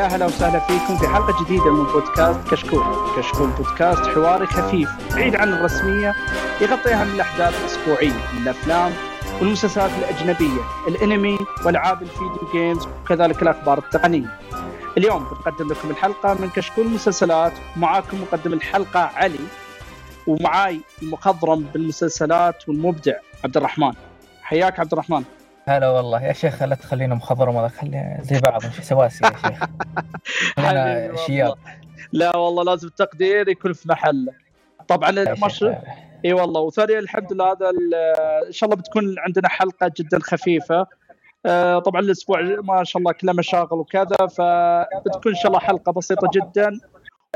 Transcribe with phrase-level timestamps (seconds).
[0.00, 2.82] يا هلا وسهلا فيكم في حلقة جديدة من بودكاست كشكول.
[3.16, 6.14] كشكول بودكاست حواري خفيف بعيد عن الرسمية
[6.60, 8.92] يغطيها من الأحداث الأسبوعية من الأفلام
[9.40, 14.38] والمسلسلات الأجنبية الأنمي وألعاب الفيديو جيمز وكذلك الأخبار التقنية.
[14.96, 19.46] اليوم بنقدم لكم الحلقة من كشكول مسلسلات معاكم مقدم الحلقة علي
[20.26, 23.92] ومعاي المخضرم بالمسلسلات والمبدع عبد الرحمن.
[24.42, 25.24] حياك عبد الرحمن.
[25.68, 29.64] هلا والله يا شيخ لا تخلينا مخضرم ولا خلي زي بعض مش سواسي يا شيخ.
[30.58, 31.54] أنا شياب
[32.12, 34.32] لا والله لازم التقدير يكون في محله
[34.88, 35.10] طبعا
[35.44, 35.64] مش
[36.24, 37.70] إي والله وثانيا الحمد لله هذا
[38.46, 40.86] إن شاء الله بتكون عندنا حلقة جدا خفيفة.
[41.46, 46.30] آه، طبعا الأسبوع ما شاء الله كله مشاغل وكذا فبتكون إن شاء الله حلقة بسيطة
[46.34, 46.80] جدا.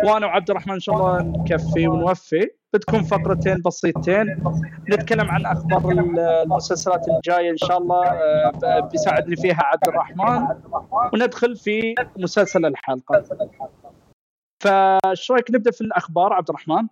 [0.02, 4.44] وأنا وعبد الرحمن ان شاء الله نكفي ونوفي؟ بتكون فقرتين بسيطتين.
[4.90, 10.46] نتكلم عن أخبار المسلسلات الجاية إن شاء الله آه، بيساعدني فيها عبد الرحمن.
[11.12, 13.24] وندخل في مسلسل الحلقة.
[14.62, 16.88] فايش رأيك نبدأ في الأخبار عبد الرحمن؟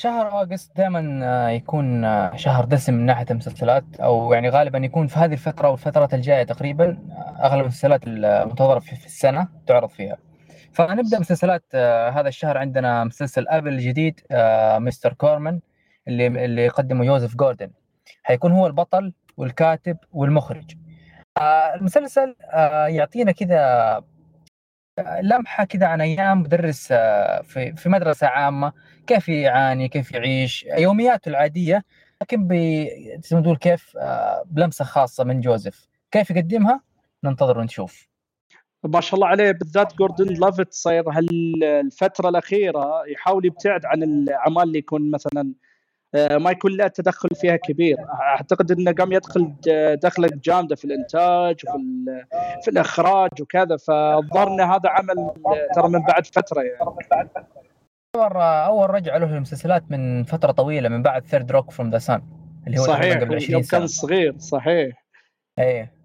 [0.00, 5.06] شهر أغسطس دائما آه، يكون آه، شهر دسم من ناحية المسلسلات أو يعني غالبا يكون
[5.06, 6.98] في هذه الفترة والفترات الجاية تقريبا
[7.42, 10.29] أغلب المسلسلات المنتظرة في السنة تعرض فيها.
[10.72, 15.60] فنبدأ مسلسلات آه هذا الشهر عندنا مسلسل أبل الجديد آه مستر كورمان
[16.08, 17.70] اللي اللي يقدمه يوزف جوردن.
[18.22, 20.74] حيكون هو البطل والكاتب والمخرج.
[21.38, 22.36] آه المسلسل
[22.88, 24.04] يعطينا كذا
[25.22, 26.86] لمحة كذا عن أيام مدرس
[27.42, 28.72] في في مدرسة عامة
[29.06, 31.84] كيف يعاني كيف يعيش يومياته العادية
[32.22, 32.48] لكن
[33.22, 33.96] تقول كيف
[34.44, 36.80] بلمسة خاصة من جوزيف كيف يقدمها؟
[37.24, 38.09] ننتظر ونشوف.
[38.84, 44.78] ما شاء الله عليه بالذات جوردن لافت صاير هالفترة الأخيرة يحاول يبتعد عن الأعمال اللي
[44.78, 45.54] يكون مثلا
[46.14, 47.96] آه، ما يكون له تدخل فيها كبير.
[48.20, 49.54] أعتقد إنه قام يدخل
[50.02, 52.24] دخله جامدة في الإنتاج وفي
[52.64, 55.30] في الإخراج وكذا فالظاهر إن هذا عمل
[55.74, 57.30] ترى من بعد فترة يعني.
[58.66, 62.22] أول رجعه له للمسلسلات من فترة طويلة من بعد 3rd Rock from the Sun
[62.66, 65.04] اللي هو صحيح قبل 20 سنه كان صغير صحيح.
[65.58, 65.99] إيه.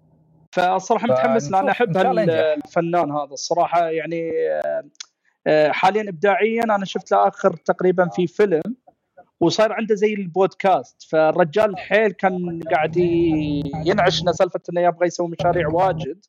[0.56, 3.32] فالصراحه متحمس لأن أحب الفنان هذا.
[3.32, 4.32] الصراحة يعني
[5.46, 8.62] آه، حاليا ابداعيا أنا شفت له آخر تقريبا في فيلم
[9.40, 11.02] وصار عنده زي البودكاست.
[11.02, 12.96] فالرجال حيل كان قاعد
[13.86, 16.24] ينعش سالفة إنه يبغى يسوي مشاريع واجد.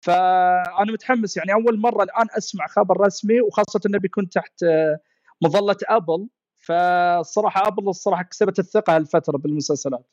[0.00, 1.36] فأنا متحمس.
[1.36, 4.98] يعني أول مرة الآن أسمع خبر رسمي وخاصة إنه بيكون تحت آه،
[5.42, 6.28] مظلة أبل.
[6.58, 10.06] فالصراحه أبل الصراحة كسبت الثقة هالفترة بالمسلسلات.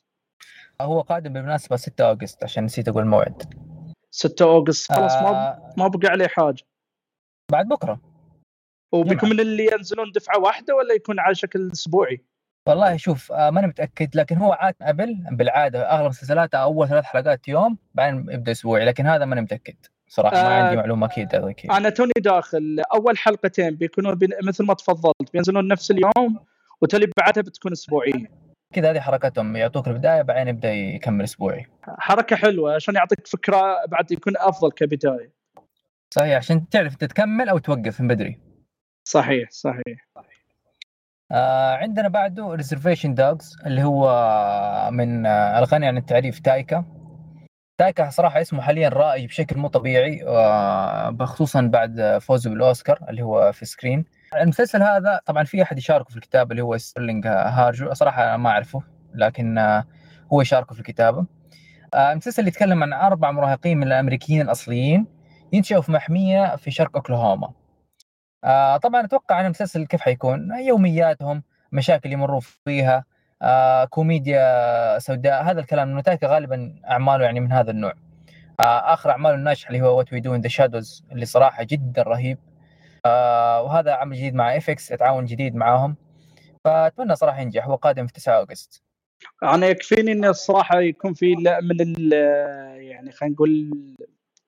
[0.80, 3.42] هو قادم بالمناسبة 6 August عشان نسيت أقول الموعد
[4.10, 5.22] 6 اوغست خلاص آه.
[5.22, 6.62] ما ما بقى عليه حاجة.
[7.52, 8.00] بعد بكرة.
[8.92, 12.24] وبيكون من اللي ينزلون دفعة واحدة ولا يكون على شكل أسبوعي؟
[12.68, 17.48] والله شوف آه ماني متأكد لكن هو عاد قبل بالعادة أغلب مسلسلاته أول ثلاث حلقات
[17.48, 19.76] يوم بعدين يبدأ أسبوعي لكن هذا ماني متأكد
[20.08, 21.34] صراحة آه ما عندي آه، معلومة أكيد
[21.70, 22.82] أنا توني داخل.
[22.94, 26.38] أول حلقتين بيكونون مثل ما تفضلت بينزلون نفس اليوم
[26.80, 28.45] وتالي بعدها بتكون أسبوعية.
[28.76, 29.56] كذا هذه حركتهم.
[29.56, 31.66] يعطوك البدايه بعدين يبدأ يكمل أسبوعي.
[31.82, 32.74] حركة حلوة.
[32.74, 35.32] عشان يعطيك فكرة بعد يكون أفضل كبداية؟
[36.10, 38.40] صحيح عشان تعرف تتكمل أو توقف من بدري.
[39.04, 40.08] صحيح صحيح.
[41.32, 44.08] آه عندنا بعده Reservation Dogs اللي هو
[44.92, 46.84] من آه الغني عن التعريف تايكا.
[47.78, 53.52] تايكا صراحة اسمه حاليا رائج بشكل مو طبيعي آه خصوصا بعد فوزه بالأوسكار اللي هو
[53.52, 54.04] في screen
[54.34, 58.82] المسلسل هذا طبعا في أحد يشاركه في الكتابه اللي هو سترلينج هارجو صراحة ما أعرفه
[59.14, 59.58] لكن
[60.32, 61.26] هو يشاركه في الكتابة.
[61.94, 65.06] آه، المسلسل يتكلم عن أربع مراهقين من الأمريكيين الأصليين
[65.52, 67.52] ينشأوا في محمية في شرق أوكلاهوما.
[68.44, 73.04] آه، طبعا أتوقع أن المسلسل كيف حيكون؟ يومياتهم مشاكل يمروا فيها
[73.42, 77.92] آه، كوميديا سوداء هذا الكلام تايكا غالبا أعماله يعني من هذا النوع.
[78.60, 82.38] آخر أعماله الناجحة اللي هو What We Do in the Shadows اللي صراحة جدا رهيب.
[83.06, 85.96] آه وهذا عمل جديد مع FX تعاون جديد معاهم.
[86.64, 88.82] فأتمنى صراحة ينجح هو قادم في 9 August
[89.42, 92.10] أنا يكفيني انه الصراحة يكون في من
[92.82, 93.70] يعني خلينا نقول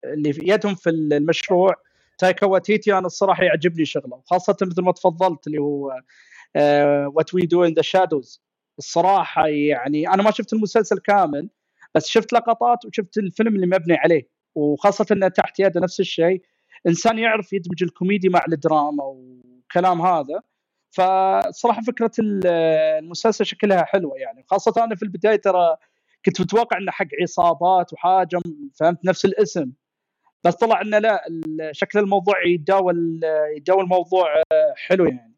[0.04, 1.74] اللي في يدهم في المشروع
[2.18, 6.00] تايكا واتيتي أنا الصراحة يعجبني شغله خاصه مثل ما تفضلت اللي هو
[7.14, 8.42] What We Do in the Shadows
[8.78, 11.48] الصراحة يعني أنا ما شفت المسلسل كامل
[11.94, 16.42] بس شفت لقطات وشفت الفيلم اللي مبني عليه وخاصة إنه تحت يده نفس الشيء.
[16.86, 20.42] إنسان يعرف يدمج الكوميدي مع الدراما وكلام هذا.
[20.90, 24.44] فصراحة فكرة المسلسل شكلها حلوة يعني.
[24.50, 25.76] خاصة أنا في البداية ترى
[26.24, 28.40] كنت متوقع إنه حق عصابات وحاجه
[28.80, 29.72] فهمت؟ نفس الاسم.
[30.44, 31.24] بس طلع إنه لا
[31.72, 33.20] شكل الموضوع يتداول
[33.56, 34.42] يتداول الموضوع
[34.76, 35.29] حلو يعني.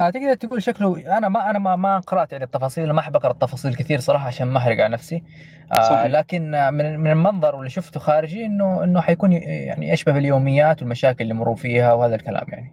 [0.00, 3.32] آه تقدر تقول شكله أنا ما أنا ما, ما قرأت يعني التفاصيل ما أحب أقرأ
[3.32, 5.22] التفاصيل كثير صراحة عشان ما أحرق على نفسي.
[5.72, 6.06] آه صحيح.
[6.06, 11.34] لكن من من المنظر واللي شفته خارجي إنه إنه حيكون يعني يشبه اليوميات والمشاكل اللي
[11.34, 12.72] مروا فيها وهذا الكلام يعني.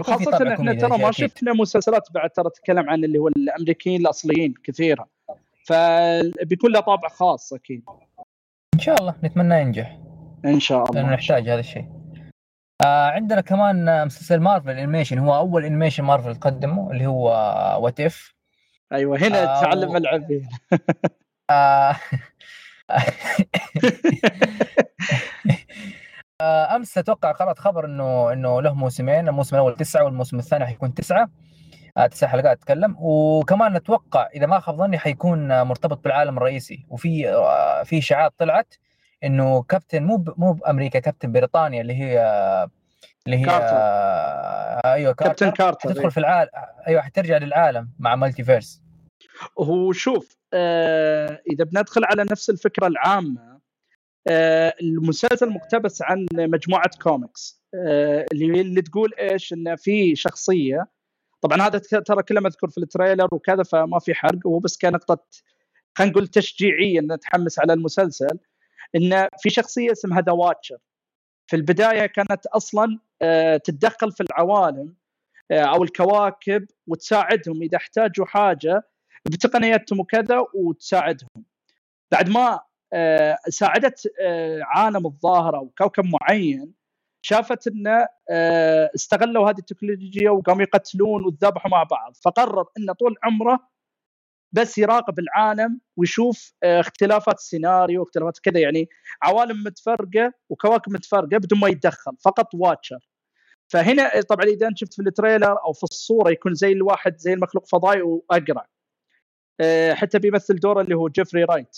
[0.00, 5.06] خاصة إحنا ترى ما شفنا مسلسلات بعد ترى تتكلم عن اللي هو الأمريكيين الأصليين كثيرة.
[5.66, 7.84] فبيكون له طابع خاص أكيد.
[8.74, 9.98] إن شاء الله نتمنى ينجح.
[10.44, 11.00] إن شاء الله.
[11.00, 12.01] لأنه نحتاج هذا الشيء.
[12.84, 17.28] آه عندنا كمان مسلسل مارفل animation هو أول animation مارفل قدمه اللي هو
[17.84, 18.34] What If
[18.92, 19.96] أيوه هنا آه تعلم و...
[19.96, 20.40] العب
[21.50, 21.96] آه
[26.40, 30.94] آه، أمس أتوقع قرأت خبر إنه إنه له موسمين الموسم الأول تسعة والموسم الثاني حيكون
[30.94, 31.30] تسعة.
[31.96, 32.96] آه تسع حلقات أتكلم.
[32.98, 36.86] وكمان أتوقع إذا ما خاب ظني حيكون مرتبط بالعالم الرئيسي.
[36.88, 38.74] وفي آه في اشاعات طلعت
[39.24, 42.18] إنه كابتن مو مو بأمريكا كابتن بريطانيا اللي هي
[43.26, 43.66] اللي هي كارتر.
[43.72, 46.10] آه أيوه كارتر كابتن كارتر تدخل أيوة.
[46.10, 46.50] في العالم
[46.86, 48.82] أيوه حترجع للعالم مع multiverse
[49.58, 53.60] هو شوف آه إذا بندخل على نفس الفكرة العامة
[54.28, 60.86] آه المسلسل مقتبس عن مجموعة كوميكس آه اللي اللي تقول إيش إن في شخصية
[61.40, 65.24] طبعا هذا ترى كله مذكور في ال trailer وكذا فما في حرق هو بس كنقطة
[65.94, 68.38] خلينا نقول تشجيعيه نتحمس على المسلسل
[68.96, 70.78] إن في شخصية اسمها The Watcher
[71.46, 74.94] في البداية كانت أصلا آه، تتدخل في العوالم
[75.50, 78.82] آه، أو الكواكب وتساعدهم إذا احتاجوا حاجة
[79.26, 81.44] بتقنياتهم وكذا وتساعدهم.
[82.12, 82.60] بعد ما
[82.92, 84.12] آه، ساعدت
[84.62, 86.74] عالم الظاهر أو كوكب معين
[87.24, 88.06] شافت انه
[88.94, 92.14] استغلوا هذه التكنولوجيا وقاموا يقتلون وتذبحوا مع بعض.
[92.24, 93.71] فقرر انه طول عمره
[94.52, 98.60] بس يراقب العالم ويشوف آه، اختلافات السيناريو واختلافات كذا.
[98.60, 98.88] يعني
[99.22, 103.08] عوالم متفرقة وكواكب متفرقة بدون ما يتدخل فقط Watcher
[103.72, 107.32] فهنا طبعا إذا أنت شفت في ال trailer أو في الصورة يكون زي الواحد زي
[107.32, 108.66] المخلوق فضائي وأقرع.
[109.60, 111.76] آه، حتى بيمثل دوره اللي هو جيفري رايت.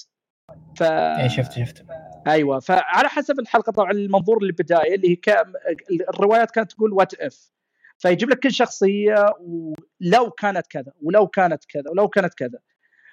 [0.77, 1.85] ف اي شفت شفت
[2.27, 5.53] أيوه فعلى حسب الحلقة طبعا المنظور البدايه اللي هي كان
[5.91, 7.51] الروايات كانت تقول What If
[7.99, 12.59] فيجيب لك كل شخصية ولو كانت كذا ولو كانت كذا ولو كانت كذا.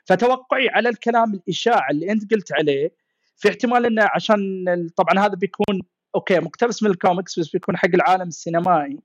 [0.05, 2.95] فتوقعي على الكلام الإشاعة اللي أنت قلت عليه
[3.37, 4.65] في احتمال إنه عشان
[4.97, 5.81] طبعا هذا بيكون
[6.15, 8.99] okay مقتبس من الكوميكس بس بيكون حق العالم السينمائي.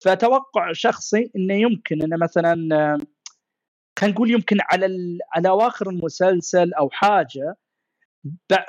[0.00, 2.54] فتوقع شخصي إنه يمكن إنه مثلا
[3.98, 7.56] خلينا نقول يمكن على على أواخر المسلسل أو حاجة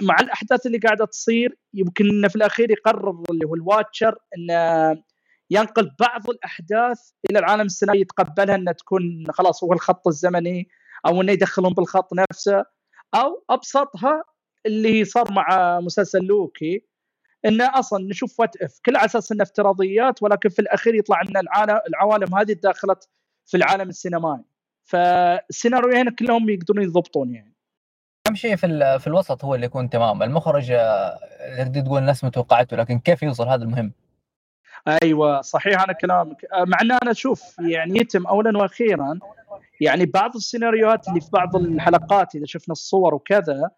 [0.01, 4.91] مع الأحداث اللي قاعدة تصير يمكن إنه في الأخير يقرر اللي هو ال Watcher إنه
[5.49, 6.99] ينقل بعض الأحداث
[7.29, 10.69] إلى العالم السينمائي يتقبلها إنها تكون خلاص هو الخط الزمني
[11.05, 12.65] أو إنه يدخلهم بالخط نفسه
[13.15, 14.23] أو أبسطها
[14.65, 16.85] اللي صار مع مسلسل لوكي
[17.45, 21.37] إنه أصلا نشوف What If كل على أساس إنه افتراضيات ولكن في الأخير يطلع إن
[21.37, 23.09] العالم العوالم هذه دخلت
[23.45, 24.43] في العالم السينمائي.
[24.83, 27.55] فالسيناريوهين كلهم يقدرون يضبطون يعني.
[28.27, 30.23] أهم شيء في في الوسط هو اللي يكون تمام.
[30.23, 31.19] المخرج آه،
[31.57, 33.93] تقدر تقول الناس متوقعته لكن كيف يوصل هذا المهم؟
[34.87, 36.45] أيوه صحيح أنا كلامك.
[36.45, 39.19] آه، مع إن أنا أشوف يعني يتم اولا وأخيرا
[39.81, 43.69] يعني بعض السيناريوهات اللي في بعض الحلقات إذا شفنا الصور وكذا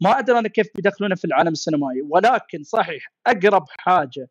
[0.00, 2.02] ما أدري أنا كيف بيدخلونها في العالم السينمائي.
[2.10, 4.28] ولكن صحيح أقرب حاجة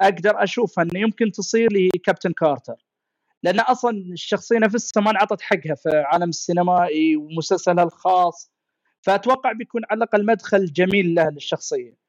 [0.00, 2.76] أقدر أشوفها إنه يمكن تصير لي كابتن كارتر.
[3.42, 8.50] لأن أصلا الشخصية نفسها ما انعطت حقها في عالم السينمائي ومسلسلها الخاص.
[9.02, 11.99] فأتوقع بيكون على الأقل مدخل جميل له للشخصية.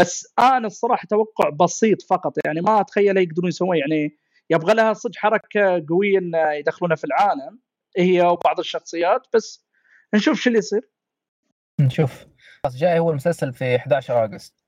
[0.00, 4.18] بس أنا الصراحة توقع بسيط فقط يعني ما أتخيل يقدرون يسوون يعني
[4.50, 7.58] يبغى لها صدق حركة قوية إن يدخلونها في العالم
[7.98, 9.66] هي وبعض الشخصيات بس
[10.14, 10.90] نشوف شو اللي يصير.
[11.80, 12.26] نشوف.
[12.76, 14.64] جاي هو المسلسل في 11 أغسطس.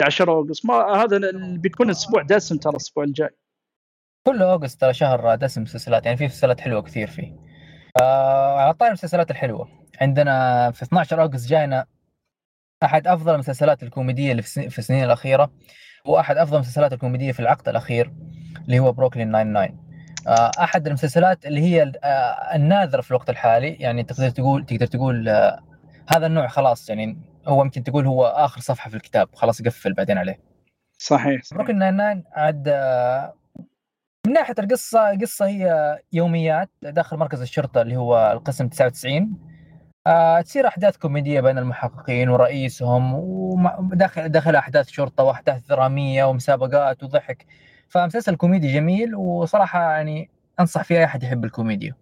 [0.00, 1.20] 11 أغسطس ما هذا
[1.56, 3.30] بيكون أسبوع دسم ترى الأسبوع الجاي.
[4.26, 7.36] كله August ترى شهر دسم مسلسلات يعني في مسلسلات حلوة كثير فيه.
[8.02, 9.68] آه على طاري المسلسلات الحلوة.
[10.00, 11.86] عندنا في 12 August جاينا
[12.84, 15.50] أحد أفضل المسلسلات الكوميدية اللي في السنين الأخيرة
[16.06, 18.12] وأحد أفضل المسلسلات الكوميدية في العقد الأخير
[18.64, 19.84] اللي هو بروكلين 99
[20.26, 25.28] آه، أحد المسلسلات اللي هي آه، النادرة في الوقت الحالي يعني تقدر تقول تقدر تقول
[25.28, 25.60] آه،
[26.08, 30.18] هذا النوع خلاص يعني هو يمكن تقول هو آخر صفحة في الكتاب خلاص قفل بعدين
[30.18, 30.40] عليه.
[30.98, 31.58] صحيح, صحيح.
[31.58, 32.68] بروكلين 99 عاد
[34.26, 39.53] من ناحية القصة قصه هي يوميات داخل مركز الشرطة اللي هو القسم 99
[40.06, 47.46] آه تصير أحداث كوميدية بين المحققين ورئيسهم وداخل داخل أحداث شرطة وأحداث درامية ومسابقات وضحك.
[47.88, 50.30] فمسلسل كوميدي جميل وصراحة يعني
[50.60, 51.94] أنصح فيه أي أحد يحب الكوميديا.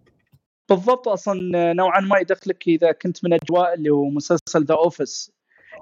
[0.69, 5.31] بالضبط أصلا نوعا ما يدخلك إذا كنت من أجواء اللي هو مسلسل The Office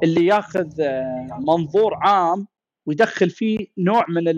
[0.04, 2.48] اللي ياخذ آه، منظور عام
[2.86, 4.34] ويدخل فيه نوع من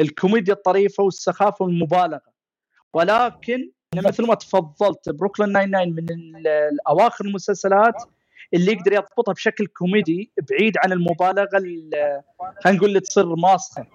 [0.00, 2.32] الكوميديا الطريفة والسخافة والمبالغة.
[2.94, 6.06] ولكن مثل ما تفضلت بروكلين 99 من
[6.88, 7.94] اواخر المسلسلات
[8.54, 11.48] اللي يقدر يضبطها بشكل كوميدي بعيد عن المبالغة
[12.60, 13.86] خلينا نقول اللي تصير ماسخة.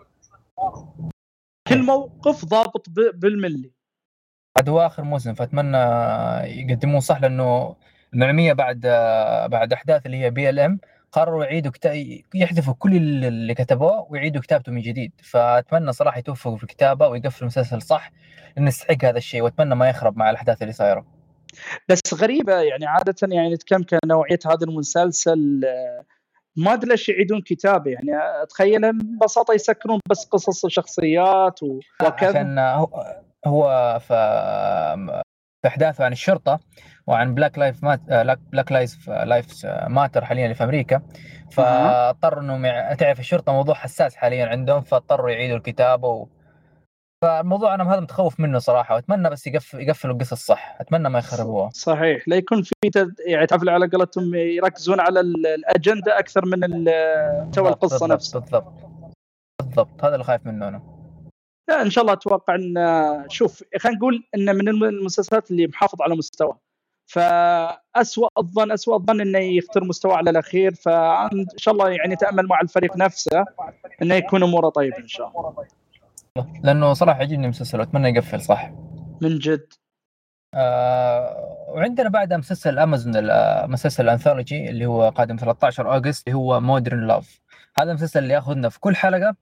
[1.68, 3.72] كل موقف ضابط بالملي.
[4.60, 5.78] هذا هو آخر موسم فأتمنى
[6.62, 7.76] يقدمون صح لأنه
[8.14, 8.80] المعميه بعد
[9.52, 10.80] بعد أحداث اللي هي بي ال ام
[11.12, 11.94] قرروا يعيدوا كتا...
[12.34, 15.12] يحذفوا كل اللي كتبوه ويعيدوا كتابته من جديد.
[15.24, 18.12] فأتمنى صراحة يتوفقوا في الكتابه ويقفلوا المسلسل صح
[18.56, 21.06] لأنه يستحق هذا الشيء وأتمنى ما يخرب مع الأحداث اللي صايرة.
[21.90, 25.62] بس غريبة يعني عادة يعني نتكلم نوعيه هذا المسلسل
[26.56, 28.12] ما أدري ليش يعيدون كتابه يعني
[28.44, 32.30] أتخيل ببساطة يسكرون بس قصص الشخصيات وكذا.
[32.30, 34.00] عشان هو هو
[35.68, 36.60] في أحداثه عن الشرطة
[37.08, 38.02] وعن Black Lives Matt
[38.52, 41.02] Black Lives Lives Matter حاليا اللي في أمريكا.
[41.52, 46.28] فاضطر إنهم تعرف الشرطة موضوع حساس حاليا عندهم فاضطروا يعيدوا الكتابة و...
[47.24, 51.70] فالموضوع أنا هذا متخوف منه صراحة وأتمنى بس يقفل يقفلوا القصص صح أتمنى ما يخربوها.
[51.70, 52.28] صحيح.
[52.28, 53.16] لا يكون في تد...
[53.28, 56.60] يعني تعرف على قولتهم يركزون على الأجندة أكثر من
[57.52, 58.40] تو القصة نفسها.
[58.40, 58.74] بالضبط
[59.62, 60.06] بالضبط.
[60.06, 60.97] هذا اللي خايف منه أنا.
[61.70, 62.76] لا إن شاء الله أتوقع إن
[63.30, 66.58] شوف خلينا نقول إن من المسلسلات اللي محافظ على مستوى
[67.06, 70.74] فاسوء الظن اسوء الظن إنه يختار مستوى على الأخير.
[70.74, 73.46] فان شاء الله يعني تامل مع الفريق نفسه
[74.02, 75.68] إنه يكون أموره طيبه إن شاء الله.
[76.64, 78.72] لأنه صراحة عجبني المسلسل واتمنى يقفل صح؟
[79.22, 79.74] من جد.
[80.54, 83.14] آه وعندنا بعدها مسلسل أمازون
[83.72, 87.40] مسلسل ال anthology اللي هو قادم 13 August اللي هو Modern Love
[87.80, 89.36] هذا المسلسل اللي ياخذنا في كل حلقة.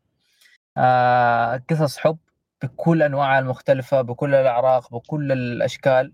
[1.70, 2.17] قصص حب
[2.63, 6.13] بكل انواعها المختلفة بكل الأعراق بكل الأشكال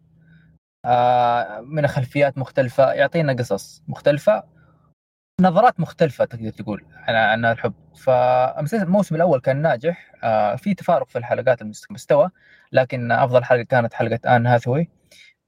[0.85, 4.43] آه من خلفيات مختلفة يعطينا قصص مختلفة
[5.41, 7.73] نظرات مختلفة تقدر تقول عن عن الحب.
[7.95, 12.29] فالموسم الأول كان ناجح آه في تفارق في الحلقات المستوى
[12.71, 14.89] لكن أفضل حلقة كانت حلقة آن هاثوي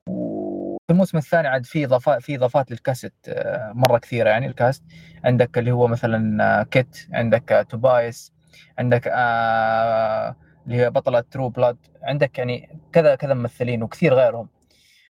[0.10, 4.54] وفي الموسم الثاني عاد في إضافات في إضافات لل cast آه مرة كثيرة يعني ال
[4.54, 4.84] cast.
[5.24, 8.33] عندك اللي هو مثلا آه كيت عندك آه توبايس
[8.78, 14.50] عندك آه اللي هي بطلة True Blood عندك يعني كذا كذا ممثلين وكثير غيرهم.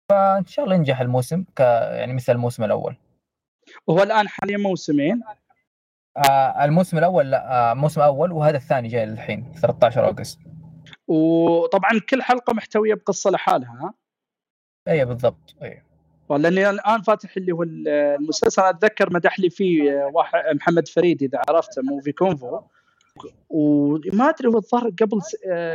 [0.10, 2.96] فإن شاء الله ينجح الموسم ك يعني مثل الموسم الأول.
[3.88, 5.22] وهو الآن حاليا موسمين؟
[6.18, 10.40] آه الموسم الأول لا آه موسم أول وهذا الثاني جاي الحين 13 August
[11.08, 13.94] وطبعا كل حلقة محتوية بقصة لحالها
[14.88, 15.84] اي بالضبط اي
[16.30, 21.82] لاني الآن فاتح اللي هو المسلسل أتذكر مدح لي فيه واحد محمد فريد إذا عرفته
[21.82, 22.62] موفي كونفو.
[23.50, 25.22] وما أدري هو الظاهر قبل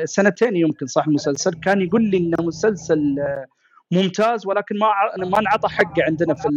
[0.04, 1.54] سنتين يمكن صح المسلسل.
[1.54, 3.16] كان يقول لي إنه مسلسل
[3.90, 4.88] ممتاز ولكن ما
[5.26, 6.48] ما انعطى حقه عندنا في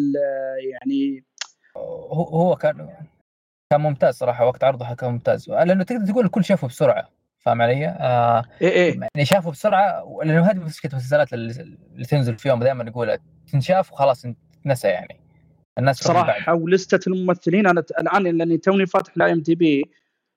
[0.72, 1.24] يعني.
[1.78, 2.90] هو هو كان
[3.70, 5.50] كان ممتاز صراحة وقت عرضه كان ممتاز.
[5.50, 9.00] لأنه تقدر تقول الكل شافه بسرعة فاهم علي؟ آه إيه إيه.
[9.00, 13.20] يعني شافه بسرعة لأنه هذه مشكله المسلسلات اللي تنزل في يوم دائما نقولها
[13.52, 14.26] تنشاف وخلاص
[14.64, 15.20] تنسى يعني.
[15.80, 19.92] الناس صراحة ولستة الممثلين أنا الآن لأني توني فاتح ال IMDb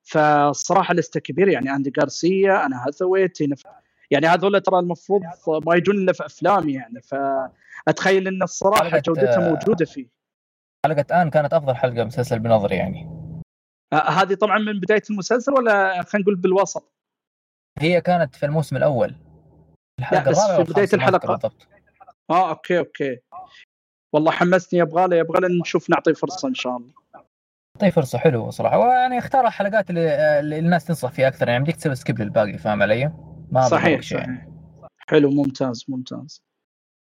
[0.08, 3.62] فالصراحه لسته كبيره يعني عندي غارسيا آن هاثوي تينا في
[4.10, 5.22] يعني هذول ترى المفروض
[5.66, 10.06] ما يجون إلا في أفلام يعني فأتخيل إن الصراحة جودتها موجودة فيه.
[10.86, 13.10] حلقة آن كانت أفضل حلقة مسلسل بنظري يعني.
[13.92, 16.92] آه هذه طبعا من بداية المسلسل ولا خلينا نقول بالوسط؟
[17.78, 19.14] هي كانت في الموسم الأول.
[19.98, 21.28] الحلقة لا بس في بداية الحلقة.
[21.28, 21.68] بالضبط.
[22.30, 23.18] آه okay okay.
[24.12, 26.92] والله حمسني يبغى له يبغى له نشوف نعطيه فرصة إن شاء الله.
[27.78, 28.78] نعطيه فرصة حلوة صراحة.
[28.78, 32.82] ويعني اختار الحلقات اللي, اللي الناس تنصح فيها أكثر يعني بديك تسوي skip للباقي فاهم
[32.82, 33.12] علي؟
[33.52, 34.46] ما صحيح صحيح.
[35.08, 36.42] حلو ممتاز ممتاز.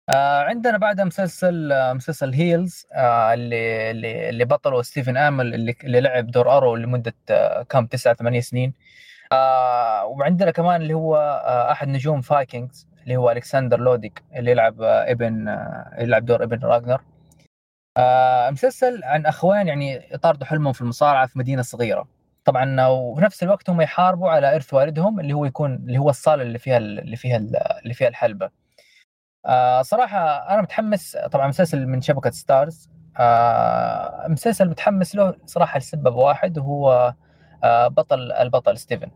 [0.09, 5.75] آه عندنا بعدها مسلسل آه مسلسل Heels آه اللي اللي اللي بطله ستيفن آمل اللي,
[5.85, 8.75] اللي لعب دور Arrow لمدة آه كم تسعة ثمانية سنين.
[9.33, 14.83] آه وعندنا كمان اللي هو آه أحد نجوم فايكنجز اللي هو الكسندر لودويك اللي يلعب
[14.83, 17.01] آه ابن آه يلعب دور ابن راجنار.
[17.97, 22.09] آه مسلسل عن اخوين يعني يطاردوا حلمهم في المصارعة في مدينة صغيرة
[22.45, 26.43] طبعا وفي نفس الوقت هم يحاربوا على إرث والدهم اللي هو يكون اللي هو الصالة
[26.43, 27.37] اللي فيها اللي فيها
[27.83, 28.51] اللي فيها الحلبة.
[29.47, 30.19] آه صراحة
[30.55, 37.15] أنا متحمس طبعا مسلسل من شبكة ستارز آه مسلسل متحمس له صراحة لسبب واحد وهو
[37.65, 39.11] آه بطل البطل ستيفن.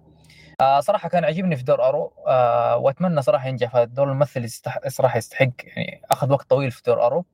[0.61, 4.79] آه صراحة كان عجبني في دور أرو آه وأتمنى صراحة ينجح في الدور الممثل يستح...
[4.89, 7.25] صراحة يستحق يعني أخذ وقت طويل في دور أرو.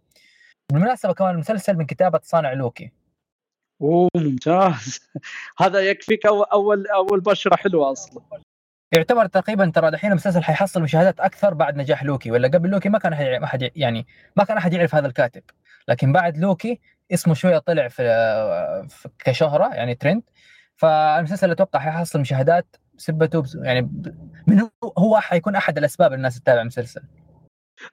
[0.73, 2.93] بالمناسبة كمان المسلسل من كتابة صانع لوكي.
[3.83, 5.01] أوه ممتاز.
[5.63, 8.23] هذا يكفيك أول أول بشارة حلوة أصلا.
[8.93, 12.99] يعتبر تقريبا ترى دحين المسلسل حيحصل مشاهدات أكثر بعد نجاح لوكي ولا قبل لوكي ما
[12.99, 15.43] كان احد يعني ما كان أحد يعرف هذا الكاتب.
[15.89, 16.81] لكن بعد لوكي
[17.13, 18.03] اسمه شوية طلع في,
[18.89, 20.23] في كشهرة يعني ترند
[20.77, 23.91] فالمسلسل أتوقع حيحصل مشاهدات سبته يعني
[24.47, 27.03] من هو حيكون أحد الأسباب الناس تتابع المسلسل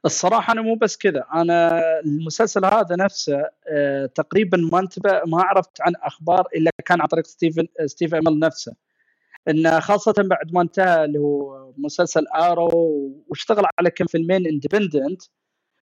[0.05, 5.81] الصراحة أنا مو بس كذا أنا المسلسل هذا نفسه آه تقريبا ما انتبه ما عرفت
[5.81, 8.75] عن أخبار إلا كان عن طريق ستيفن ستيف امل نفسه.
[9.49, 12.69] انه خاصة بعد ما انتهى اللي هو مسلسل آرو
[13.27, 15.21] واشتغل على كم فيلمين independent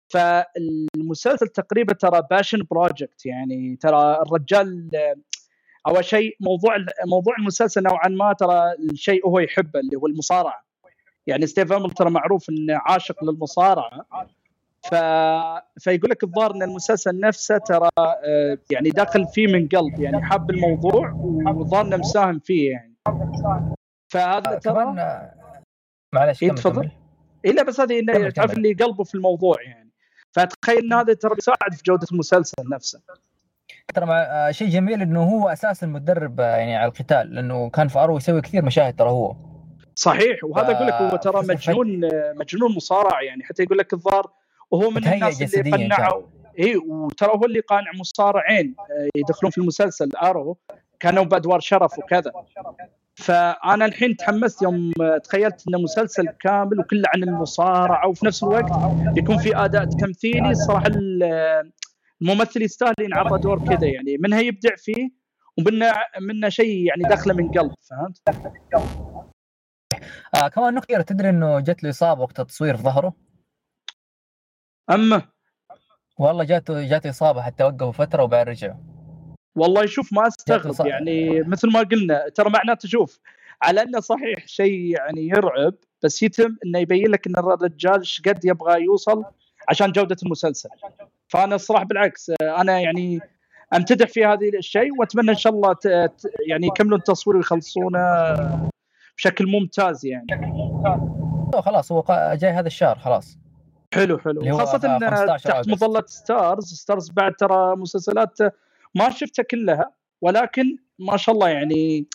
[0.10, 4.90] فالمسلسل تقريبا ترى passion project يعني ترى الرجال
[5.88, 10.67] أول شيء موضوع موضوع المسلسل نوعا ما ترى الشيء هو يحبه اللي هو المصارعة.
[11.28, 14.06] يعني ستيف امل ترى معروف إنه عاشق للمصارعة.
[14.84, 14.96] ف...
[15.80, 20.50] فيقول لك الظاهر إن المسلسل نفسه ترى آه، يعني داخل فيه من قلب يعني حاب
[20.50, 22.96] الموضوع والظاهر مساهم فيه يعني.
[24.08, 24.96] فهذا آه، ترى
[26.14, 26.90] معلش إيه تفضل.
[27.46, 29.92] اي لا بس هذه إنه تعرف اللي قلبه في الموضوع يعني.
[30.32, 33.02] فتخيل إن هذا ترى بيساعد في جودة المسلسل نفسه.
[33.96, 38.18] ترى آه، شيء جميل إنه هو أساسا مدرب يعني على القتال لأنه كان في ارو
[38.18, 39.47] يسوي كثير مشاهد ترى هو.
[39.98, 42.01] صحيح وهذا أقول لك هو ترى مجنون
[42.36, 44.32] مجنون مصارع يعني حتى يقول لك الظاهر
[44.72, 46.24] وهو من الناس اللي قنعوا
[46.60, 50.58] اي وترى هو اللي قانع مصارعين آه، يدخلون في المسلسل آرو
[51.00, 52.32] كانوا بأدوار شرف وكذا.
[53.16, 54.92] فأنا الحين تحمست يوم
[55.24, 58.72] تخيلت انه مسلسل كامل وكله عن المصارعة وفي نفس الوقت
[59.18, 60.92] يكون في أداء تمثيلي الصراحه
[62.22, 65.10] الممثل يستاهل ينعطى دور كذا يعني منها يبدع فيه
[65.58, 68.22] ومنه منه شيء يعني داخله من قلب فهمت؟
[70.44, 73.13] آه كمان نقطة تدري إنه جت له إصابة وقت التصوير في ظهره؟
[74.89, 75.22] أما؟
[76.20, 78.77] والله جاته جاته إصابة حتى وقفوا فترة وبعد رجعوا.
[79.56, 83.20] والله شوف ما أستغرب يعني مثل ما قلنا ترى معناته شوف
[83.62, 88.46] على إنه صحيح شيء يعني يرعب بس يتم إنه يبين لك إن الرجال إيش قد
[88.46, 89.24] يبغى يوصل
[89.70, 90.70] عشان جودة المسلسل.
[91.27, 93.20] فأنا الصراحة بالعكس أنا يعني
[93.74, 95.75] أمتدح في هذه الشيء وأتمنى إن شاء الله
[96.48, 98.00] يعني يكملوا التصوير ويخلصونه.
[99.18, 100.28] بشكل ممتاز يعني.
[101.54, 103.38] خلاص هو جاي هذا الشهر خلاص.
[103.94, 104.58] حلو حلو.
[104.58, 104.98] خاصة
[105.38, 108.38] تحت مظلة ستارز ستارز بعد ترى مسلسلات
[108.96, 109.91] ما شفتها كلها
[110.22, 112.08] ولكن ما شاء الله يعني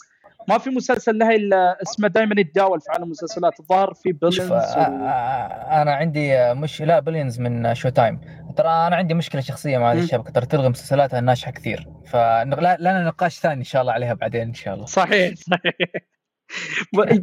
[0.49, 4.55] ما في مسلسل لها إلا اسمه دائما يتداول في عالم المسلسلات الظاهر في بيليونز و...
[4.55, 8.21] أنا عندي مش لا بيليونز من شو تايم
[8.57, 10.31] ترى أنا عندي مشكلة شخصية مع هذه الشبكة.
[10.31, 11.89] ترى تلغي مسلسلاتها الناجحه كثير.
[12.07, 14.87] فلنا نقاش ثاني إن شاء الله عليها بعدين إن شاء الله.
[14.87, 15.89] صحيح صحيح.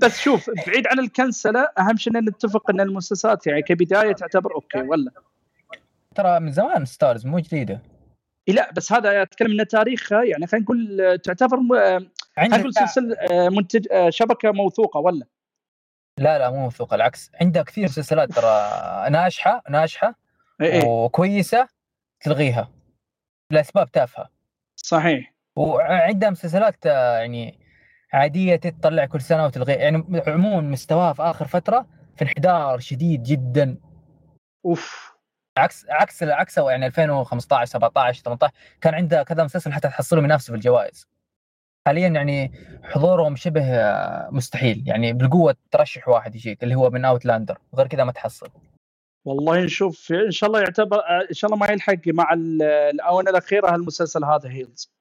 [0.02, 4.82] بس شوف بعيد عن الكنسلة أهم شيء إن نتفق إن المسلسلات يعني كبداية تعتبر okay
[4.82, 5.12] ولا؟
[6.16, 7.82] ترى من زمان ستارز مو جديدة.
[8.48, 11.58] لا بس هذا أتكلم إن تاريخها يعني خلينا نقول تعتبر
[12.36, 15.26] خلينا نقول سلسلة آه، منتج آه، شبكة موثوقة ولا؟
[16.20, 17.32] لا لا مو موثوقة العكس.
[17.42, 18.70] عندها كثير مسلسلات ترى
[19.12, 20.16] ناجحة ناجحة
[20.62, 20.86] إيه.
[20.86, 21.68] وكويسة
[22.22, 22.72] تلغيها
[23.52, 24.30] لأسباب تافهة.
[24.76, 25.34] صحيح.
[25.56, 27.60] وعندها مسلسلات آه، يعني
[28.14, 29.74] عادية تطلع كل سنة وتلغي.
[29.74, 33.78] يعني عموما مستواها في آخر فترة في انحدار شديد جدا.
[34.66, 35.14] أوف.
[35.58, 40.58] عكس عكس عكس يعني 2015 17 18 كان عنده كذا مسلسل حتى تحصلهم ينافسوا في
[40.58, 41.08] الجوائز.
[41.88, 42.52] حاليا يعني
[42.84, 43.64] حضورهم شبه
[44.32, 44.84] مستحيل.
[44.88, 48.50] يعني بالقوة ترشح واحد يجيك اللي هو من اوتلاندر غير كذا ما تحصل.
[49.26, 50.12] والله نشوف.
[50.12, 54.92] إن شاء الله يعتبر إن شاء الله ما يلحق مع الآونة الأخيرة هالمسلسل هذا هيلز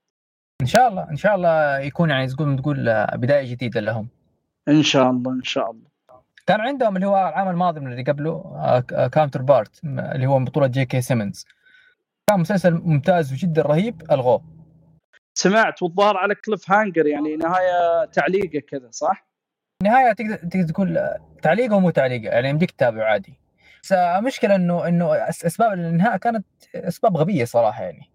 [0.61, 4.09] إن شاء الله إن شاء الله يكون يعني تقول تقول بداية جديدة لهم.
[4.69, 5.89] إن شاء الله إن شاء الله.
[6.47, 8.81] كان عندهم اللي هو العام الماضي من اللي قبله
[9.13, 11.47] كاونتر بارت اللي هو بطولة جي كي سيمنز.
[12.31, 14.45] كان مسلسل ممتاز وجدا رهيب ألغوه.
[15.35, 19.29] سمعت والظاهر على cliffhanger يعني نهاية تعليقه كذا صح؟
[19.83, 20.99] نهاية تقدر تقدر تقول
[21.43, 23.35] تعليقه ومو تعليقه يعني يمديك تتابعه عادي.
[23.83, 28.11] بس المشكلة إنه إنه أسباب الانهاء كانت أسباب غبية صراحة يعني.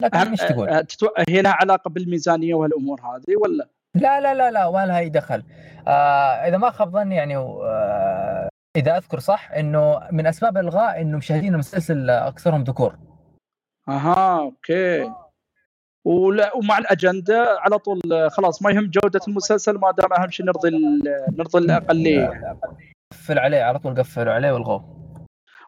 [0.00, 0.84] لكن إيش تقول؟
[1.28, 5.42] هي لها علاقة بالميزانية وهالامور هذه ولا؟ لا لا لا لا ما لها اي دخل.
[5.88, 11.16] آه إذا ما خاب ظني يعني آه إذا أذكر صح إنه من أسباب إلغاء إنه
[11.18, 12.96] مشاهدين المسلسل أكثرهم ذكور.
[13.88, 15.10] أها okay.
[16.04, 18.00] ولا ومع الأجندة على طول
[18.30, 20.70] خلاص ما يهم جودة المسلسل ما دام أهم شيء نرضي
[21.38, 22.56] نرضي الأقلية.
[23.12, 25.01] قفل عليه على طول قفلوا عليه والغوه.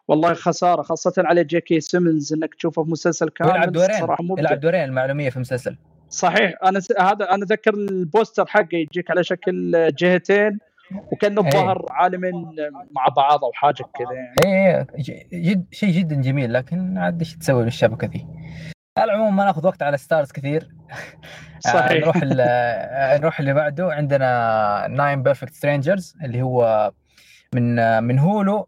[0.07, 4.59] والله خسارة خاصة على جي كي سيمنز إنك تشوفه في مسلسل كامل يلعب دورين يلعب
[4.59, 5.77] دورين المعلومية في مسلسل.
[6.09, 6.91] صحيح أنا س...
[6.99, 10.59] هذا أنا اتذكر ال poster حقه يجيك على شكل جهتين
[11.11, 11.47] وكأنه إيه.
[11.47, 12.55] الظاهر عالمين
[12.91, 14.35] مع بعض أو حاجة كذا يعني.
[14.45, 14.87] إيه
[15.33, 18.27] جد شيء جدا جميل لكن عاد إيش تسوي بالشبكه ذي؟
[18.97, 20.67] على العموم ما ناخذ وقت على ستارز كثير.
[21.59, 21.91] صحيح.
[21.91, 22.17] نروح
[23.21, 23.93] نروح اللي بعده.
[23.93, 26.91] عندنا ناين بيرفكت سترينجرز اللي هو
[27.55, 28.67] من من هولو.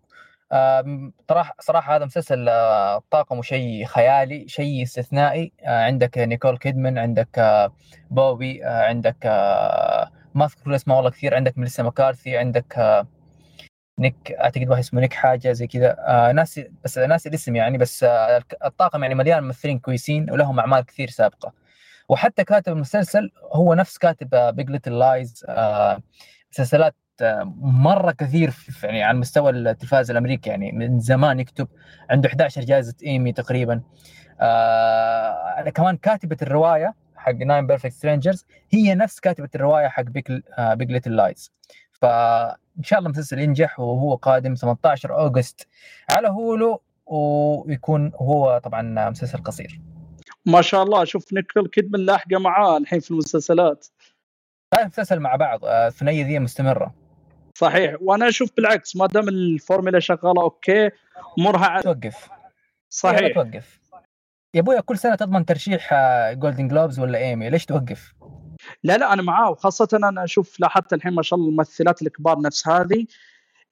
[1.29, 5.53] صراحة صراحة هذا مسلسل آه، طاقمه شيء خيالي شيء استثنائي.
[5.61, 7.73] آه، عندك نيكول كيدمان عندك آه،
[8.11, 9.25] بوبي عندك
[10.35, 11.35] ما أذكر اسمه والله كثير.
[11.35, 13.05] عندك ميليسا مكارثي عندك
[13.99, 15.95] نيك أعتقد واحد اسمه نيك حاجة زي كذا.
[16.35, 18.03] ناسي بس ناسي الاسم يعني بس
[18.65, 21.53] الطاقم يعني مليان ممثلين كويسين ولهم أعمال كثير سابقة.
[22.09, 25.45] وحتى كاتب المسلسل هو نفس كاتب بيج ليتل لايز
[26.51, 26.95] مسلسلات
[27.61, 28.53] مرة كثير
[28.83, 31.67] يعني على مستوى التلفاز الأمريكي يعني من زمان يكتب
[32.09, 33.81] عنده 11 جائزة إيمي تقريبا.
[34.41, 40.73] آه كمان كاتبة الرواية حق ناين بيرفكت سترينجرز هي نفس كاتبة الرواية حق بيج آه
[40.73, 41.51] بيج ليتل لايز
[41.91, 45.67] فإن شاء الله المسلسل ينجح وهو قادم 18 August
[46.11, 49.81] على هولو ويكون هو طبعا مسلسل قصير.
[50.45, 51.03] ما شاء الله.
[51.05, 53.87] شوف نيكول كيدمان لاحقة معاه الحين في المسلسلات.
[54.75, 55.65] ثلاث مسلسل مع بعض.
[55.65, 57.06] الثنائية ذي مستمرة.
[57.57, 57.95] صحيح.
[58.01, 60.89] وأنا أشوف بالعكس ما دام الفورمولا شغالة okay
[61.39, 62.29] امورها توقف.
[62.89, 63.33] صحيح.
[63.33, 63.79] توقف.
[64.53, 65.93] يا ابويا كل سنة تضمن ترشيح
[66.33, 68.13] Golden آه، Globes ولا ايمي ليش توقف؟
[68.83, 72.67] لا لا أنا معاه وخاصه أنا أشوف لاحظت الحين ما شاء الله الممثلات الكبار نفس
[72.67, 73.05] هذه.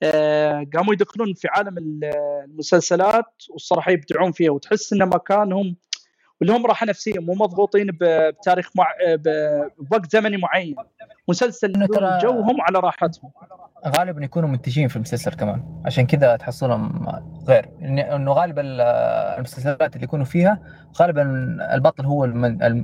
[0.03, 5.75] آه قاموا يدخلون في عالم المسلسلات والصراحة يبدعون فيها وتحس إن مكانهم
[6.41, 8.87] ولهم راحه نفسيه مو مضغوطين بتاريخ مع
[9.77, 10.75] بوقت زمني معين.
[11.27, 11.87] مسلسل
[12.21, 13.31] جوهم على راحتهم.
[13.87, 15.81] غالبا يكونوا منتجين في المسلسل كمان.
[15.85, 17.07] عشان كذا تحصلهم
[17.47, 17.69] غير.
[17.81, 18.61] إنه غالبا
[19.37, 20.59] المسلسلات اللي يكونوا فيها
[21.01, 21.21] غالبا
[21.73, 22.25] البطل هو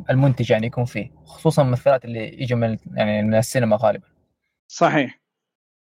[0.09, 1.11] المنتج يعني يكون فيه.
[1.25, 4.07] خصوصا الممثلات اللي يجوا من يعني من السينما غالبا.
[4.67, 5.21] صحيح.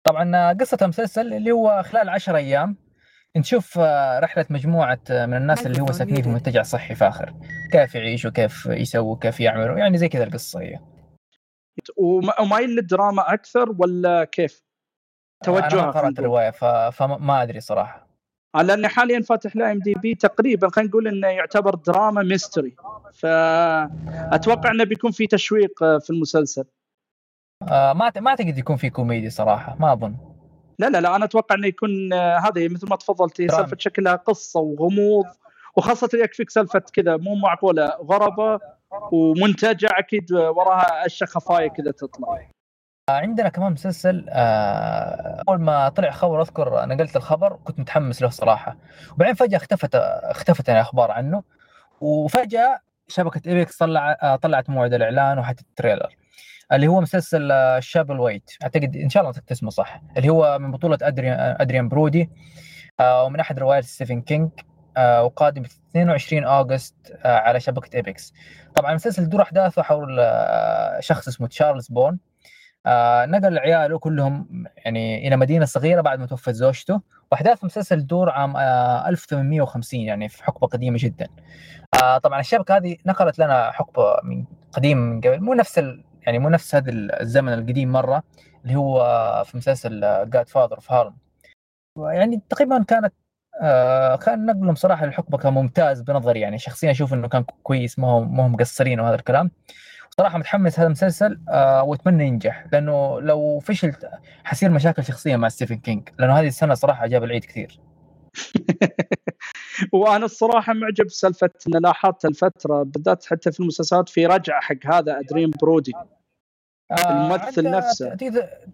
[0.04, 2.78] طبعا قصة المسلسل اللي هو خلال 10 أيام
[3.38, 3.78] نشوف
[4.20, 7.34] رحلة مجموعة من الناس اللي هو ساكنين في منتجع صحي فاخر
[7.72, 10.80] كيف يعيشوا؟ كيف يسووا؟ كيف يعملوا؟ يعني زي كذا القصة هي.
[12.40, 14.64] ومايل للدراما أكثر ولا كيف؟
[15.44, 16.50] توجهها أنا قرأت الرواية
[16.90, 18.08] فما أدري صراحة.
[18.56, 22.76] لاني حاليا فاتح ال IMDb تقريبا خلينا نقول إنه يعتبر drama mystery
[23.14, 26.66] فاتوقع إنه بيكون في تشويق في المسلسل.
[27.72, 30.18] آه ما ما أعتقد يكون في كوميدي صراحة ما أظن.
[30.80, 34.60] لا لا لا أنا أتوقع إنه يكون آه هذا مثل ما تفضلتي سالفة شكلها قصة
[34.60, 35.26] وغموض
[35.76, 38.60] وخاصة يكفيك سالفة كذا مو معقولة غربة
[39.12, 42.48] ومنتجع أكيد وراها أشياء خفايا كذا تطلع.
[43.10, 48.78] عندنا كمان مسلسل آه، أول ما طلع خبر أذكر نقلت الخبر كنت متحمس له صراحة.
[49.14, 51.44] وبعدين فجأة اختفت اختفت يعني أخبار عنه.
[52.02, 56.16] وفجأة شبكة Epix طلع آه، طلعت موعد الإعلان وحتى ال trailer.
[56.74, 58.52] اللي هو مسلسل Chapel آه، Waite.
[58.64, 62.30] أعتقد إن شاء الله نطقت اسمه صح؟ اللي هو من بطولة ادريان أدريان برودي
[63.02, 64.50] ومن أحد روايات ستيفن كينج
[64.98, 68.34] وقادم 22 August على شبكة Epix.
[68.76, 70.20] طبعا المسلسل يدور أحداثه حول
[71.00, 72.20] شخص اسمه تشارلز بون
[72.86, 77.02] آه نقل عياله كلهم يعني إلى مدينة صغيرة بعد ما توفت زوجته.
[77.32, 81.28] وأحداث المسلسل تدور عام آه 1850 يعني في حقبة قديمة جدا.
[82.04, 85.40] آه طبعا الشبكة هذه نقلت لنا حقبة من قديم من قبل.
[85.42, 85.80] مو نفس.
[86.22, 88.24] يعني مو نفس هذا الزمن القديم مرة
[88.64, 89.04] اللي هو
[89.46, 90.00] في مسلسل
[90.30, 91.16] Godfather of Harlem
[91.98, 93.14] يعني تقريبا كانت
[93.62, 98.08] آه خلينا نقول صراحة الحقبة كان ممتاز بنظري يعني شخصيا أشوف إنه كان كويس ما
[98.08, 99.52] هو ما هم مقصرين وهذا الكلام.
[100.18, 103.94] صراحة متحمس هذا المسلسل آه وأتمنى ينجح لأنه لو فشل
[104.44, 107.80] حصير مشاكل شخصية مع ستيفن كينج لأنه هذه السنة صراحة جاب العيد كثير.
[109.92, 115.20] وأنا الصراحة معجب سالفه إن لاحظت الفترة بالذات حتى في المسلسلات في رجعة حق هذا
[115.20, 115.92] ادريان برودي
[116.92, 118.16] آه الممثل نفسه.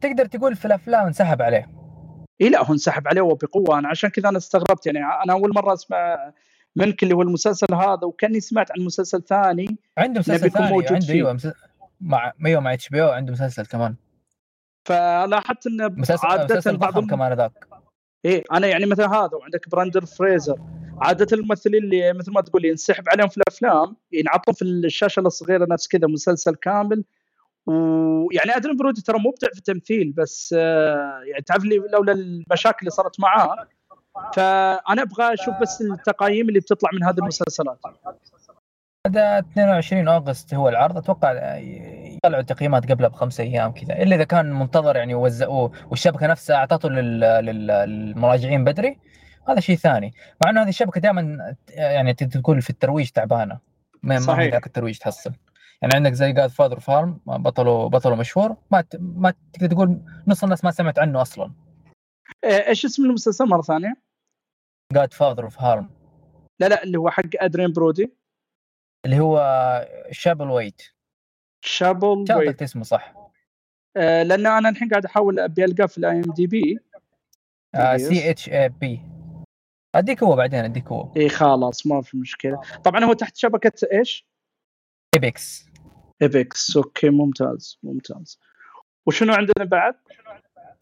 [0.01, 1.69] تقدر تقول في الأفلام انسحب عليه.
[2.41, 3.79] إي لا هو انسحب عليه وبقوة.
[3.79, 6.33] أنا عشان كذا أنا استغربت يعني أنا أول مرة أسمع
[6.75, 11.13] منك اللي هو المسلسل هذا وكأني سمعت عن مسلسل ثاني عنده مسلسل ثاني موجود عنده
[11.13, 11.55] أيوه مسلسل
[12.01, 13.95] مع أيوه مع HBO عنده مسلسل كمان.
[14.85, 17.67] فلاحظت انه مسلسل عادة مسلسل بعض كمان ذاك
[18.25, 20.59] إيه أنا يعني مثلا هذا وعندك براندن فريزر.
[21.01, 25.87] عادة الممثلين اللي مثل ما تقول ينسحب عليهم في الأفلام ينعطون في الشاشة الصغيرة نفس
[25.87, 27.03] كذا مسلسل كامل.
[27.65, 32.91] ويعني أدريان برودي ترى مبدع في التمثيل بس آه، يعني تعرف لي لولا المشاكل اللي
[32.91, 33.67] صارت معاه
[34.33, 37.79] فأنا أبغى أشوف بس التقايم اللي بتطلع من هذه المسلسلات.
[39.07, 44.53] هذا 22 August هو العرض أتوقع يطلعوا التقييمات قبلها بخمس أيام كذا إلا إذا كان
[44.53, 48.97] منتظر يعني وزعوه والشبكة نفسها أعطته للمراجعين بدري.
[49.49, 50.13] هذا شيء ثاني.
[50.43, 53.59] مع إنه هذه الشبكة دائما يعني تقول في الترويج تعبانة.
[54.03, 54.53] ما صحيح.
[54.53, 55.33] ذاك الترويج تحصل.
[55.81, 58.55] يعني عندك زي Godfather Harlem بطله بطله مشهور.
[58.71, 61.53] ما ما تقدر تقول نص الناس ما سمعت عنه أصلا.
[62.45, 63.97] إيش اسم المسلسل مرة ثانية؟
[64.93, 65.89] Godfather of Harlem
[66.59, 68.13] لا لا اللي هو حق ادريان برودي.
[69.05, 69.39] اللي هو
[70.11, 70.81] شابل ويت
[71.65, 73.13] شابل ويت اسمه صح.
[73.97, 76.79] آه لأن أنا الحين قاعد أحاول أبي ألقاه في ال IMDb
[77.95, 79.01] سي اتش اي بي
[79.95, 81.13] أديك هو بعدين أديك هو.
[81.17, 82.61] اي خلاص ما في مشكلة.
[82.83, 84.27] طبعا هو تحت شبكة إيش؟
[85.15, 85.65] Epix.
[86.21, 86.77] Epix.
[86.77, 88.39] okay ممتاز ممتاز.
[89.07, 89.95] وشنو عندنا بعد؟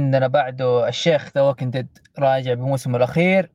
[0.02, 3.52] عندنا بعده الشيخ The Walking Dead راجع بموسمه الأخير.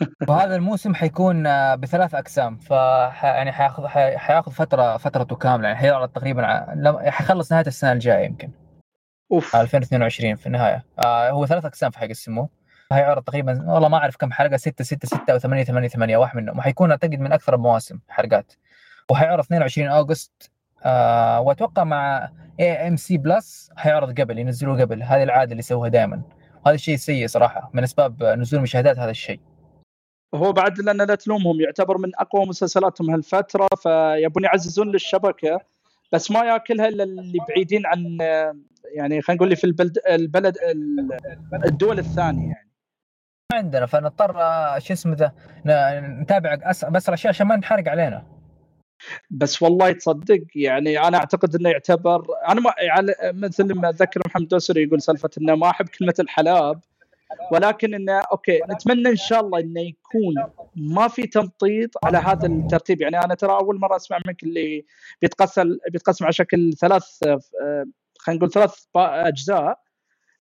[0.28, 2.58] وهذا الموسم حيكون آه، بثلاث أقسام.
[2.58, 5.68] ف يعني حياخذ حياخذ فترة فترته كاملة.
[5.68, 8.50] يعني حيعرض تقريبا حيخلص نهاية السنة الجاية يمكن.
[9.32, 9.56] أوف.
[9.56, 10.84] 2022 في النهاية.
[11.04, 12.48] آه هو ثلاث أقسام حيقسموه
[12.92, 16.36] هيعرض تقريبا والله ما أعرف كم حلقة 6 6 6 أو 8 8 8 واحد
[16.36, 16.58] منهم.
[16.58, 18.52] وحيكون أعتقد من أكثر المواسم حلقات.
[19.10, 20.50] وحيعرض 22 August
[20.84, 25.02] آه وأتوقع مع AMC Plus حيعرض قبل ينزلوه قبل.
[25.02, 26.22] هذه العادة اللي يسووها دائما
[26.64, 29.40] وهذا الشيء سيء صراحة من أسباب نزول مشاهدات هذا الشيء.
[30.34, 35.60] هو بعد لأن لا تلومهم يعتبر من أقوى مسلسلاتهم هالفترة فيبون يعززون للشبكة.
[36.12, 38.18] بس ما يأكلها إلا اللي بعيدين عن
[38.94, 40.56] يعني خلينا نقول في البلد البلد
[41.64, 42.73] الدول الثانية يعني.
[43.52, 45.32] ما عندنا فنضطر آه، شو اسمه ذا
[46.00, 46.54] نتابع
[46.88, 48.26] باسرع شيء عشان ما نحرق علينا.
[49.30, 54.48] بس والله تصدق يعني أنا أعتقد إنه يعتبر أنا ما يعني مثل ما أتذكر محمد
[54.48, 56.80] دوسري يقول سالفة إنه ما أحب كلمة الحلاب
[57.52, 60.34] ولكن إنه okay نتمنى إن شاء الله إنه يكون
[60.76, 63.00] ما في تمطيط على هذا الترتيب.
[63.00, 64.84] يعني أنا ترى أول مرة أسمع منك اللي
[65.22, 67.40] بيتقسم بيتقسم على شكل ثلاث آه،
[68.18, 69.83] خلينا نقول ثلاث أجزاء.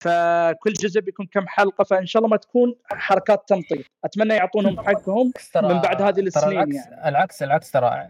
[0.00, 3.84] فكل جزء بيكون كم حلقة فإن شاء الله ما تكون حركات تمطيط.
[4.04, 7.08] أتمنى يعطونهم حقهم من بعد هذه السنين العكس يعني.
[7.08, 8.06] العكس العكس ترى.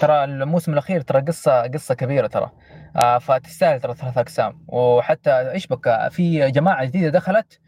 [0.00, 2.50] ترى الموسم الأخير ترى قصة قصة كبيرة ترى.
[2.96, 4.64] آه فتستاهل ترى ثلاث أقسام.
[4.68, 7.60] وحتى إيش بك في جماعة جديدة دخلت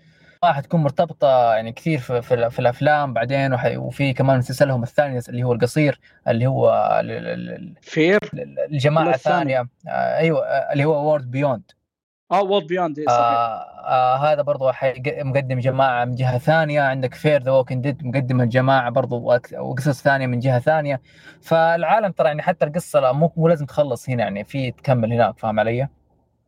[0.42, 5.42] ما حتكون مرتبطة يعني كثير في, في, في الأفلام بعدين وفي كمان مسلسلهم الثاني اللي
[5.44, 7.00] هو القصير اللي هو
[7.82, 9.68] Fear ال- الجماعة؟ الثانية.
[9.88, 11.62] آه أيوه آه، اللي هو World Beyond
[12.32, 13.18] آه World Beyond آه صحيح.
[13.84, 14.70] آه هذا برضو
[15.06, 16.80] مقدم جماعة من جهة ثانية.
[16.80, 21.00] عندك Fear the Walking Dead مقدم الجماعة برضو وقصص ثانية من جهة ثانية.
[21.42, 25.38] فالعالم ترى يعني حتى القصة لا مو مو لازم تخلص هنا يعني في تكمل هناك
[25.38, 25.88] فاهم علي؟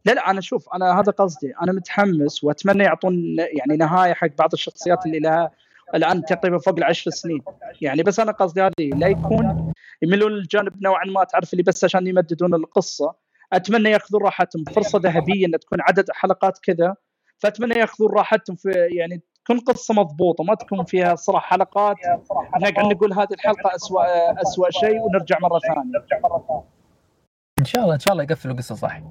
[0.04, 1.52] لا لا أنا شوف أنا هذا قصدي.
[1.62, 5.50] أنا متحمس وأتمنى يعطون يعني نهاية حق بعض الشخصيات اللي لها
[5.94, 7.42] الآن تقريبا فوق العشر سنين.
[7.80, 12.06] يعني بس أنا قصدي هذه لا يكون يميلون للجانب نوعا ما تعرف اللي بس عشان
[12.06, 13.23] يمددون القصة.
[13.52, 14.64] أتمنى ياخذون راحتهم.
[14.64, 16.94] فرصة ذهبية إن تكون عدد حلقات كذا.
[17.38, 21.96] فأتمنى ياخذون راحتهم في يعني تكون قصة مضبوطة ما تكون فيها صراحة حلقات.
[22.60, 24.02] نقعد نقول هذه الحلقة اسوء
[24.42, 26.04] اسوء شيء ونرجع مرة ثانية.
[27.60, 29.02] إن شاء الله إن شاء الله يقفلوا قصة صح.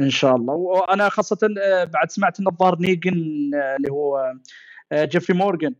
[0.00, 0.54] إن شاء الله.
[0.54, 4.34] وأنا خاصة آه، بعد سمعت إن الظاهر نيجن آه، اللي هو
[4.92, 5.74] آه، جيفري مورغان.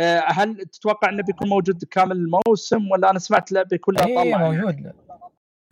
[0.00, 4.14] آه، هل تتوقع إنه بيكون موجود كامل الموسم؟ ولا أنا سمعت لا بيكون له اي
[4.14, 4.24] طلع.
[4.24, 4.92] يعني؟ موجود.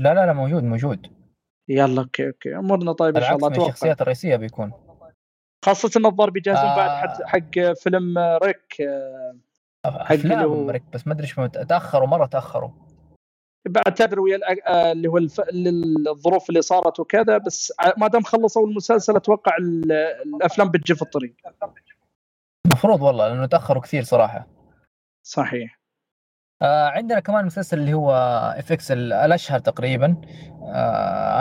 [0.01, 1.07] لا لا لا موجود موجود.
[1.69, 2.57] يلا okay okay.
[2.57, 3.67] أمورنا طيب إن شاء الله أتوقع.
[3.69, 4.73] الشخصيات الرئيسية بيكون.
[5.65, 6.77] خاصة ان الظاهر بيجهزون آه.
[6.77, 9.37] بعد حق, حق فيلم ريك آه،
[9.85, 11.35] افلام اللي هو- مرك بس ما أدري إيش
[11.69, 12.71] تأخروا مرة تأخروا.
[13.69, 15.41] بعد ويا آه، اللي هو الف...
[16.09, 19.93] الظروف اللي صارت وكذا بس ما دام خلصوا المسلسل أتوقع ال-
[20.37, 21.35] الأفلام بتجي في الطريق.
[22.67, 24.47] المفروض والله لأنه تأخروا كثير صراحة.
[25.23, 25.81] صحيح.
[26.63, 28.13] آه عندنا كمان مسلسل اللي هو
[28.59, 30.17] اف إكس الأشهر تقريبا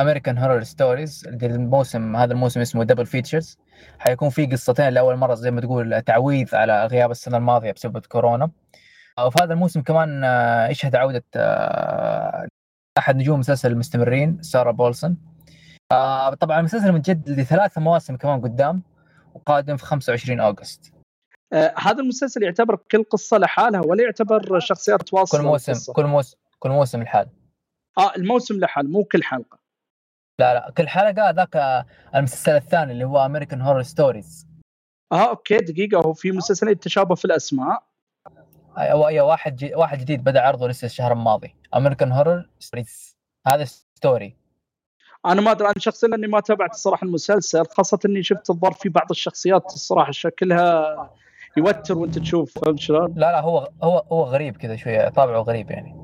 [0.01, 3.57] American Horror Story الموسم هذا الموسم اسمه Double Feature
[3.99, 8.51] حيكون في قصتين لأول مرة زي ما تقول تعويض على غياب السنة الماضية بسبب كورونا.
[9.17, 12.47] آه، وفي هذا الموسم كمان آه، يشهد عودة آه،
[12.97, 15.17] أحد نجوم المسلسل المستمرين سارة بولسون.
[16.39, 18.83] طبعا المسلسل متجدد لثلاث مواسم كمان قدام
[19.33, 20.93] وقادم في 25 أوغست.
[21.53, 26.05] آه هذا المسلسل يعتبر كل قصة لحالها ولا يعتبر شخصيات تواصل كل موسم القصة؟ كل
[26.05, 27.29] موسم كل موسم الحال
[27.97, 29.59] آه الموسم لحال مو كل حلقة.
[30.39, 31.85] لا لا كل حلقة ذاك
[32.15, 34.47] المسلسل الثاني اللي هو American Horror Stories
[35.11, 37.83] آه okay دقيقة هو في مسلسلين تشابه في الأسماء.
[38.77, 41.55] اي واحد جي واحد جديد بدأ عرضه لسه الشهر الماضي.
[41.75, 44.37] American Horror Stories هذا story
[45.25, 48.89] أنا ما أدري أنا شخصيا لاني ما تابعت الصراحة المسلسل خاصة إني شفت الظاهر في
[48.89, 51.09] بعض الشخصيات الصراحة شكلها
[51.57, 55.71] يوتر وانت تشوف فهمت شلون؟ لا لا هو هو هو غريب كذا شوية طابعه غريب
[55.71, 55.95] يعني.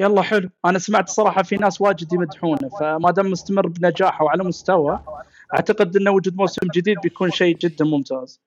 [0.00, 0.50] يلا حلو.
[0.64, 5.00] أنا سمعت صراحة في ناس واجد يمدحونه فما دام مستمر بنجاحه وعلى مستوى
[5.54, 8.40] أعتقد إنه وجود موسم جديد بيكون شيء جدا ممتاز.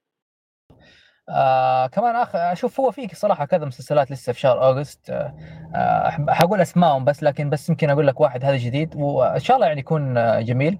[1.30, 5.34] آه كمان اخ أشوف هو في صراحة كذا مسلسلات لسه في شهر اوغست آه
[5.76, 9.68] آه، حقول اسمائهم بس لكن بس يمكن أقول لك واحد هذا جديد وإن شاء الله
[9.68, 10.78] يعني يكون آه، جميل.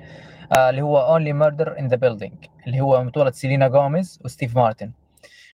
[0.58, 4.92] آه اللي هو Only Murders in the Building اللي هو بطولة سيلينا جوميز وستيف مارتن.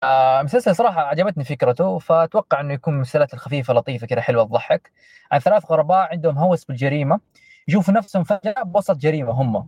[0.04, 4.92] آه مسلسل صراحة عجبتني فكرته فأتوقع إنه يكون من المسلسلات الخفيفة لطيفة كذا حلوة تضحك
[5.32, 7.20] عن ثلاث غرباء عندهم هوس بالجريمة
[7.68, 9.68] يشوفوا نفسهم فجأة بوسط جريمة هم.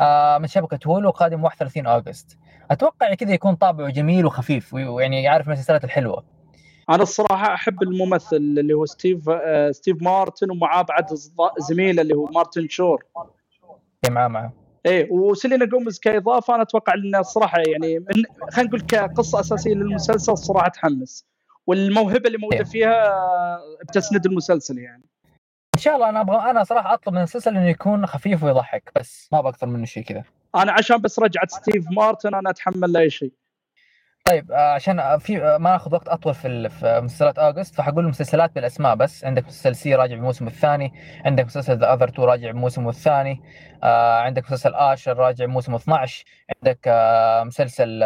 [0.00, 2.38] آه من شبكة هولو قادم 31 اوغست
[2.70, 6.24] أتوقع كذا يكون طابعه جميل وخفيف ويعني يعرف المسلسلات الحلوة.
[6.90, 11.06] أنا الصراحة أحب الممثل اللي هو ستيف آه ستيف مارتن ومعاه بعد
[11.58, 13.04] زميله اللي هو مارتن شورت.
[14.04, 14.52] اللي معاه معاه.
[14.86, 18.06] إيه وسيلينا جوميز كإضافة أنا أتوقع ان الصراحه يعني من
[18.50, 21.26] خلينا نقول كقصة أساسية للمسلسل الصراحه تحمس.
[21.66, 22.64] والموهبة اللي موجودة إيه.
[22.64, 23.14] فيها
[23.88, 25.02] بتسند المسلسل يعني.
[25.76, 29.28] إن شاء الله أنا أبغى أنا صراحة أطلب من المسلسل إنه يكون خفيف ويضحك بس
[29.32, 30.24] ما بأكثر منه شيء كذا.
[30.54, 33.32] أنا عشان بس رجعت ستيف مارتن أنا أتحمل اي شيء.
[34.24, 38.54] طيب آه، عشان آه، في آه، ما اخذ وقت أطول في مسلسلات اوغست فحقول المسلسلات
[38.54, 39.24] بالأسماء بس.
[39.24, 40.92] عندك مسلسل See راجع بالموسم الثاني
[41.24, 43.42] عندك مسلسل The Other Two راجع بموسمه الثاني
[43.82, 46.24] عندك مسلسل اشر راجع بموسم 12
[46.56, 46.88] عندك
[47.46, 48.00] مسلسل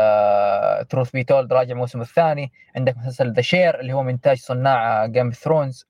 [0.88, 5.06] Truth Be Told راجع الموسم الثاني عندك مسلسل The Chair اللي هو من إنتاج صناع
[5.06, 5.86] Game of Thrones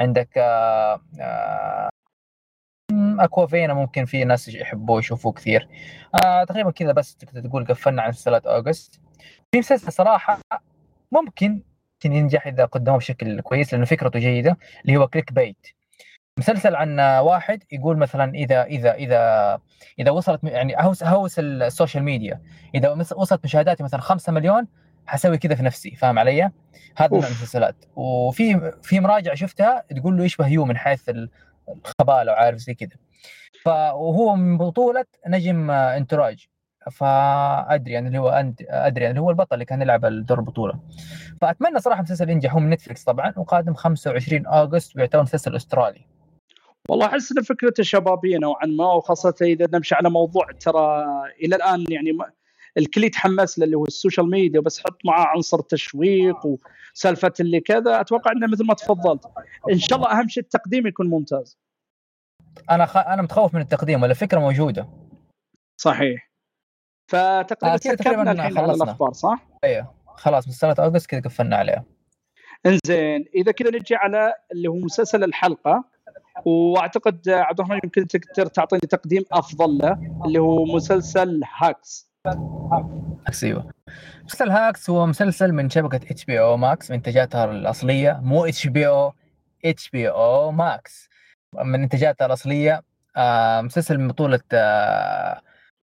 [0.00, 0.38] عندك
[3.20, 5.68] اكوافينا ممكن في ناس يحبوه يشوفوه كثير.
[6.48, 9.00] تقريبا كذا بس تقدر تقول قفلنا عن مسلسلات اوغست
[9.52, 10.40] في مسلسل صراحة
[11.12, 11.62] ممكن
[12.04, 15.66] ينجح إذا قدموه بشكل كويس لأنه فكرته جيدة اللي هو Clickbait.
[16.38, 19.60] مسلسل عن واحد يقول مثلا إذا إذا إذا
[19.98, 22.42] إذا وصلت يعني هوس هوس ال social media.
[22.74, 24.66] إذا وصلت مشاهداتي مثلا 5 مليون
[25.06, 26.52] حسوي كذا في نفسي فاهم علي؟ هذا
[27.12, 27.26] نوع of.
[27.26, 27.76] المسلسلات.
[27.96, 31.30] وفي في مراجعه شفتها تقول له يشبه You من حيث ال-
[31.68, 32.96] الخباله وعارف زي كذا.
[33.62, 36.48] ف وهو من بطولة نجم آه، Entourage.
[36.90, 38.66] فأدري يعني اللي هو أند...
[38.68, 40.80] أدري يعني اللي هو البطل اللي كان يلعب دور البطولة.
[41.40, 46.00] فأتمنى صراحة مسلسل ينجح هو من نتفلكس طبعا وقادم 25 اغسطس ويعتبر مسلسل أسترالي.
[46.88, 51.04] والله أحس إن فكرته شبابيه نوعا ما وخاصة إذا نمشي على موضوع ترى
[51.44, 52.30] إلى الآن يعني ما
[52.78, 57.60] الكل يتحمس له اللي هو ال social media بس حط معاه عنصر تشويق وسالفة اللي
[57.60, 58.00] كذا.
[58.00, 59.24] أتوقع إنه مثل ما تفضلت.
[59.72, 61.58] إن شاء الله أهم شيء التقديم يكون ممتاز.
[62.70, 62.96] أنا خ...
[62.96, 64.88] أنا متخوف من التقديم ولا الفكرة موجودة.
[65.80, 66.27] صحيح.
[67.08, 68.72] فتقريبا آه، كذا تقريباً الحين على.
[68.72, 69.94] الأخبار صح؟ أيوه.
[70.06, 71.84] خلاص مسلسلات اغسطس كذا قفلنا عليها
[72.66, 75.84] إنزين إذا كذا نجي على اللي هو مسلسل الحلقة
[76.44, 82.10] وأعتقد عبد الرحمن يمكن تقدر تعطيني تقديم أفضل له اللي هو مسلسل Hacks.
[83.26, 83.70] هاكس أيوه.
[84.24, 88.20] مسلسل هاكس هو مسلسل من شبكة HBO Max من إنتاجاتها الأصلية.
[88.22, 89.12] مو HBO
[89.64, 91.08] HBO Max.
[91.64, 92.82] من إنتاجاتها الأصلية
[93.16, 94.40] آه مسلسل من بطولة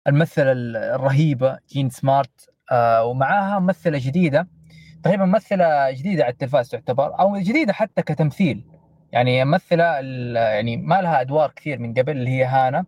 [0.07, 0.51] الممثلة
[0.95, 4.47] الرهيبة جين سمارت آه ومعاها ممثلة جديدة.
[5.03, 8.65] تقريبا ممثلة جديدة على التلفاز تعتبر أو جديدة حتى كتمثيل.
[9.11, 12.85] يعني ممثلة ال- يعني ما لها أدوار كثير من قبل اللي هي هانا.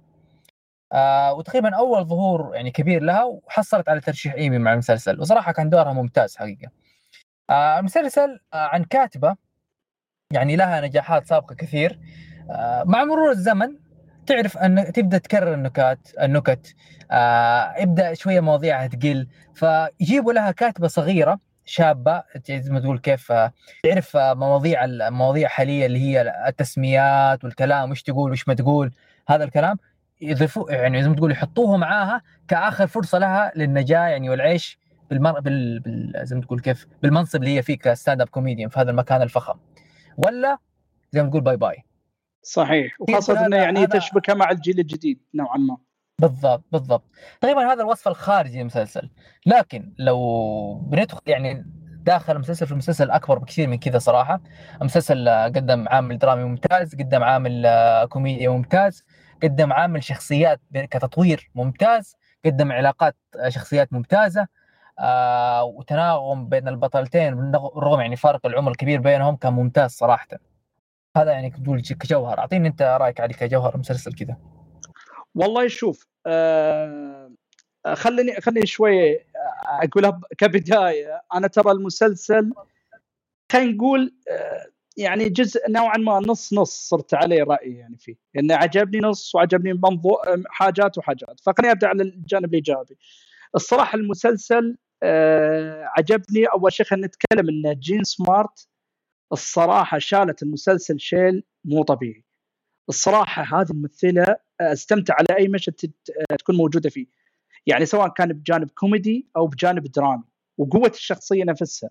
[0.94, 5.20] آه وتقريبا أول ظهور يعني كبير لها وحصلت على ترشيح إيمي مع المسلسل.
[5.22, 6.72] وصراحة كان دورها ممتاز حقيقة.
[7.50, 9.36] آه المسلسل عن كاتبة
[10.34, 12.00] يعني لها نجاحات سابقة كثير.
[12.86, 13.85] مع مرور الزمن
[14.28, 16.76] تعرف أن تبدأ تكرر النكات النكت
[17.12, 19.28] آه يبدا شوية مواضيعها تقل.
[19.54, 25.86] فيجيبوا لها كاتبة صغيرة شابة زي ما تقول كيف آه، تعرف آه، مواضيع المواضيع حاليا
[25.86, 28.92] اللي هي التسميات والكلام وش تقول وش ما تقول
[29.30, 29.78] هذا الكلام.
[30.22, 35.40] يضيفوا يعني زي ما تقول يحطوه معاها كآخر فرصة لها للنجاة يعني والعيش بالمر...
[35.40, 35.80] بال...
[35.80, 36.12] بال...
[36.24, 39.58] زي ما تقول كيف بالمنصب اللي هي فيه ك stand-up comedian في هذا المكان الفخم.
[40.18, 40.58] ولا
[41.12, 41.84] زي ما تقول bye bye.
[42.46, 42.96] صحيح.
[43.00, 45.78] وخاصة إنه يعني تشبكه مع الجيل الجديد نوعا ما.
[46.22, 47.04] بالضبط بالضبط.
[47.42, 49.10] تقريبا هذا الوصف الخارجي للمسلسل.
[49.46, 51.66] لكن لو بندخل يعني
[52.04, 54.42] داخل المسلسل في المسلسل أكبر بكثير من كذا صراحة.
[54.82, 59.04] المسلسل آه، قدم عامل درامي ممتاز قدم عامل آه، كوميديا ممتاز
[59.44, 64.48] قدم عامل شخصيات كتطوير ممتاز قدم علاقات آه، شخصيات ممتازة.
[65.00, 70.28] آه وتناغم بين البطلتين بالرغم يعني فارق العمر الكبير بينهم كان ممتاز صراحة.
[71.18, 72.40] هذا يعني تقول كجوهر.
[72.40, 74.38] أعطيني أنت رأيك عليه كجوهر مسلسل كذا.
[75.36, 77.32] والله شوف آه
[77.94, 79.20] خليني خليني شوي
[79.66, 81.22] أقولها ب- كبداية.
[81.34, 82.54] أنا ترى المسلسل
[83.52, 84.66] خلينا نقول آه
[84.98, 88.16] يعني جزء نوعا ما نص نص صرت عليه رأيي يعني فيه.
[88.40, 91.40] انه عجبني نص وعجبني منظو حاجات وحاجات.
[91.40, 92.98] فخليني أبدأ على الجانب الإيجابي.
[93.56, 96.46] الصراحة المسلسل آه عجبني.
[96.46, 98.68] أول شيء خلينا نتكلم ان جين سمارت
[99.36, 102.24] الصراحة شالت المسلسل شيل مو طبيعي.
[102.90, 107.06] الصراحة هذه الممثلة استمتع على أي مشهد تت- تكون موجودة فيه.
[107.66, 110.24] يعني سواء كان بجانب كوميدي أو بجانب درامي
[110.58, 111.90] وقوة الشخصية نفسها.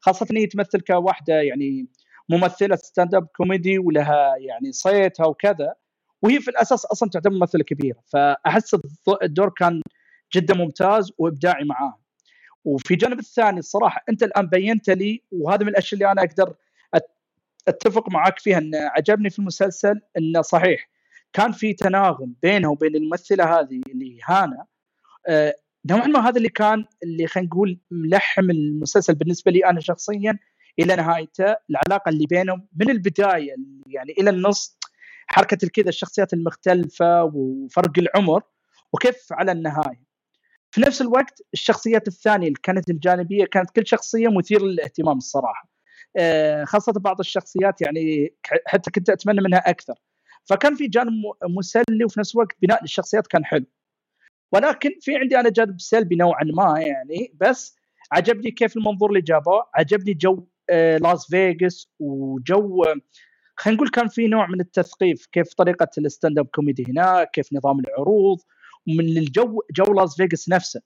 [0.00, 1.86] خاصة إن هي تمثل كواحدة يعني
[2.28, 5.74] ممثلة stand-up comedy ولها يعني صيتها وكذا
[6.22, 7.98] وهي في الأساس أصلا تعتبر ممثلة كبيرة.
[8.12, 8.76] فأحس
[9.22, 9.82] الدور كان
[10.34, 12.00] جدا ممتاز وإبداعي معاه
[12.64, 16.54] وفي الجانب الثاني الصراحة أنت الآن بينت لي وهذا من الأشياء اللي أنا أقدر
[17.68, 20.90] أتفق معك فيها أن عجبني في المسلسل أنه صحيح.
[21.32, 24.66] كان في تناغم بينها وبين الممثلة هذه اللي هانا.
[25.28, 25.54] آه،
[25.90, 30.38] نوعا ما هذا اللي كان اللي خلينا نقول ملحم المسلسل بالنسبة لي أنا شخصيا
[30.78, 31.56] إلى نهايته.
[31.70, 33.54] العلاقة اللي بينهم من البداية
[33.86, 34.78] يعني إلى النص
[35.26, 38.42] حركة الكذا الشخصيات المختلفة وفرق العمر
[38.92, 40.10] وكيف على النهاية.
[40.70, 45.69] في نفس الوقت الشخصيات الثانية اللي كانت الجانبية كانت كل شخصية مثيرة للاهتمام الصراحة.
[46.64, 48.34] خاصة بعض الشخصيات يعني
[48.66, 49.94] حتى كنت أتمنى منها أكثر.
[50.44, 51.12] فكان في جانب
[51.44, 53.66] مسلي وفي نفس الوقت بناء للشخصيات كان حلو.
[54.52, 57.76] ولكن في عندي أنا جانب سلبي نوعا ما يعني بس
[58.12, 62.84] عجبني كيف المنظور اللي جابوه عجبني جو آه، لاس فيغاس وجو
[63.56, 67.80] خلينا نقول كان في نوع من التثقيف كيف طريقة ال stand-up comedy هناك كيف نظام
[67.80, 68.38] العروض
[68.88, 70.80] ومن الجو جو لاس فيغاس نفسه.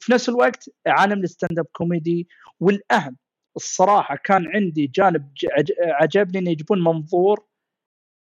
[0.00, 2.28] وفي نفس الوقت عالم ال stand-up comedy
[2.60, 3.16] والأهم
[3.56, 5.32] الصراحة كان عندي جانب
[5.80, 7.44] عجبني إنه يجيبون منظور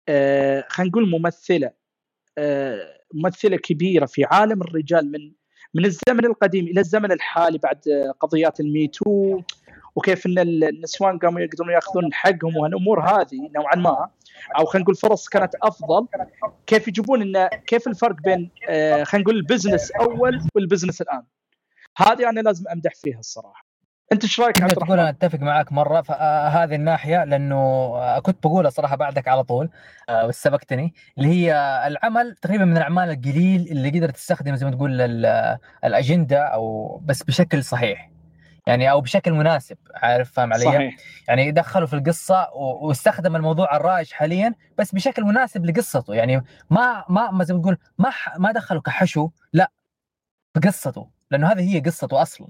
[0.09, 1.71] آه خلينا نقول ممثلة
[2.37, 5.31] آه ممثلة كبيرة في عالم الرجال من
[5.73, 7.81] من الزمن القديم إلى الزمن الحالي بعد
[8.19, 9.41] قضيات ال Me Too
[9.95, 14.09] وكيف إن النسوان قاموا يقدرون يأخذون حقهم وهالامور هذه نوعا ما.
[14.59, 16.07] أو خلينا نقول فرص كانت أفضل.
[16.67, 21.23] كيف يجيبون انه كيف الفرق بين آه خلينا نقول ال business أول وال business الآن؟
[21.97, 23.64] هذه أنا لازم أمدح فيها الصراحة.
[24.11, 28.19] انت إيش رأيك عبد تقول أنا أتفق معك مرة في آه، هذه الناحية لأنه آه،
[28.19, 29.69] كنت بقولها صراحة بعدك على طول
[30.09, 31.53] آه، بس سبقتني اللي هي
[31.87, 35.01] العمل تقريبا من الأعمال القليل اللي قدرت تستخدم زي ما تقول
[35.85, 38.09] الأجندة أو بس بشكل صحيح
[38.67, 40.95] يعني أو بشكل مناسب عارف فاهم علي؟ صحيح.
[41.27, 47.31] يعني دخلوا في القصة واستخدم الموضوع الرائج حاليا بس بشكل مناسب لقصته يعني ما ما
[47.31, 49.71] ما زي ما تقول ما ما دخلوا كحشو لا
[50.55, 52.47] بقصته لأنه هذه هي قصته أصلا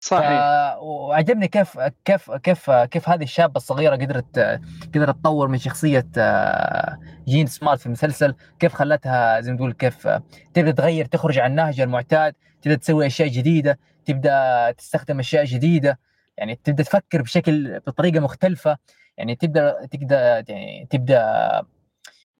[0.00, 0.76] صحيح.
[0.80, 4.60] وعجبني كيف كيف كيف كيف هذه الشابة الصغيرة قدرت
[4.94, 6.98] قدرت تطور من شخصية آه،
[7.28, 8.34] جين سمارت في المسلسل.
[8.58, 10.08] كيف خلتها زي ما تقول كيف
[10.54, 15.98] تبدأ تغير تخرج عن النهج المعتاد تبدأ تسوي أشياء جديدة تبدأ تستخدم أشياء جديدة.
[16.38, 18.76] يعني تبدأ تفكر بشكل بطريقة مختلفة.
[19.18, 21.22] يعني تبدا تبدا يعني تبدأ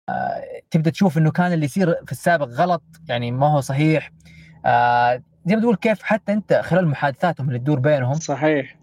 [0.09, 2.83] آه، تبدأ تشوف إنه كان اللي يصير في السابق غلط.
[3.09, 4.13] يعني ما هو صحيح.
[4.67, 8.77] آه، زي ما تقول كيف حتى انت خلال محادثاتهم اللي تدور بينهم صحيح.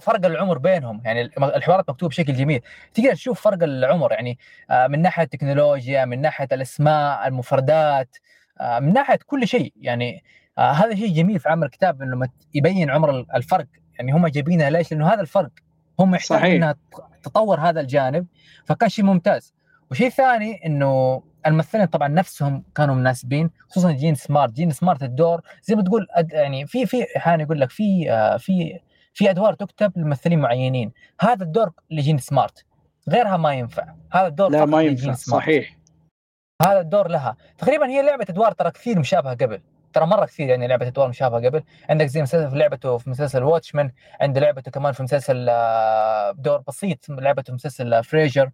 [0.00, 1.02] فرق العمر بينهم.
[1.04, 2.60] يعني الحوارات مكتوب بشكل جميل.
[2.94, 4.38] تقدر تشوف فرق العمر يعني
[4.70, 8.16] آه، من ناحية التكنولوجيا من ناحية الأسماء المفردات
[8.60, 9.72] آه، من ناحية كل شيء.
[9.76, 10.24] يعني
[10.58, 13.66] آه، هذا شيء جميل في عمل الكتاب إنه يبين عمر الفرق.
[13.98, 15.50] يعني هم جايبينها ليش؟ لأنه هذا الفرق.
[16.00, 16.74] هم يحتاجون إنها
[17.22, 18.26] تطور هذا الجانب.
[18.64, 19.54] فكان شيء ممتاز.
[19.90, 24.52] وشيء ثاني إنه الممثلين طبعا نفسهم كانوا مناسبين خصوصا جين سمارت.
[24.52, 28.80] جين سمارت الدور زي ما تقول يعني في في أحيانا يقول لك في آه، في
[29.14, 30.92] في أدوار تكتب لممثلين معينين.
[31.20, 32.64] هذا الدور لجين سمارت.
[33.08, 33.94] غيرها ما ينفع.
[34.12, 35.12] هذا الدور لا ما ينفع.
[35.12, 35.78] صحيح.
[36.66, 37.36] هذا الدور لها.
[37.58, 39.60] تقريبا هي لعبة أدوار ترى كثير مشابهة قبل.
[39.92, 41.62] ترى مرة كثير يعني لعبة أدوار مشابهة قبل.
[41.90, 46.62] عندك زي مسلسل في لعبته في مسلسل واتشمان عند لعبته كمان في مسلسل آه، دور
[46.68, 48.50] بسيط لعبته في مسلسل فريجر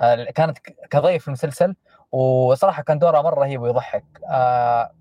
[0.00, 0.58] آه، كانت
[0.90, 1.74] كضيف في المسلسل.
[2.12, 4.04] وصراحة كان دورها مرة رهيب ويضحك.
[4.30, 4.94] آه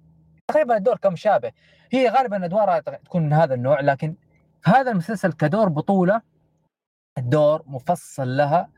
[0.47, 1.51] تقريبا الدور كان مشابه
[1.91, 4.15] هي غالبا أدوارها تكون من هذا النوع لكن
[4.65, 6.21] هذا المسلسل كدور بطولة
[7.17, 8.69] الدور مفصل لها.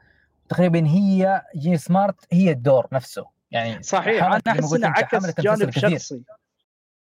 [0.50, 3.26] تقريبا هي جين سمارت هي الدور نفسه.
[3.52, 6.24] يعني صحيح أنا أحس إنه عكس جانب شخصي.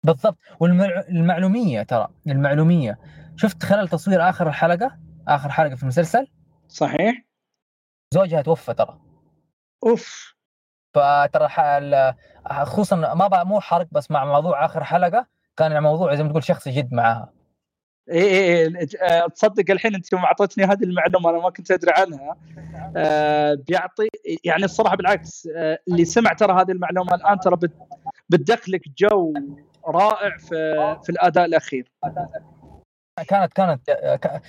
[0.03, 0.37] بالضبط.
[0.59, 2.99] والمعلوميه ترى المعلومية.
[3.35, 6.27] شفت خلال تصوير آخر الحلقة؟ آخر حلقة في المسلسل؟
[6.67, 7.25] صحيح.
[8.13, 8.99] زوجها توفى ترى.
[9.83, 10.35] أوف.
[10.93, 11.47] فترى
[12.49, 15.25] خصوصا ما بقى مو حرق بس مع موضوع آخر حلقة
[15.57, 17.29] كان الموضوع زي ما تقول شخصي جد معاها.
[18.11, 22.35] اي اي إيه تصدق الحين أنت يوم أعطيتني هذه المعلومة أنا ما كنت أدري عنها.
[22.97, 24.07] آه بيعطي
[24.43, 27.57] يعني الصراحة بالعكس آه اللي سمع ترى هذه المعلومة الآن ترى
[28.29, 29.33] بتدخلك جو
[29.87, 31.91] رائع في في الأداء الأخير.
[33.23, 33.81] كانت كانت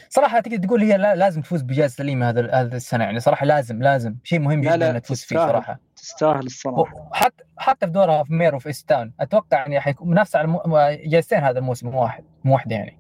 [0.08, 4.16] صراحة تقدر تقول هي لازم تفوز بجائزة الإيمي هذا هذا السنة يعني صراحة لازم لازم.
[4.24, 5.80] شيء مهم جدا انها تفوز فيه صراحة.
[5.96, 7.10] تستاهل الصراحة.
[7.12, 11.58] حتى حتى في دورها في Mare of Easttown أتوقع يعني حيكون منافسة على جائزتين هذا
[11.58, 12.98] الموسم مو واحد مو واحدة يعني.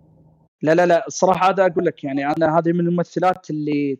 [0.62, 3.98] لا لا لا الصراحة هذا أقول لك يعني أنا هذه من الممثلات اللي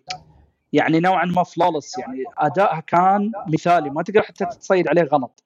[0.73, 5.45] يعني نوعا ما فلولس يعني ادائها كان مثالي ما تقدر حتى تصيد عليه غلط.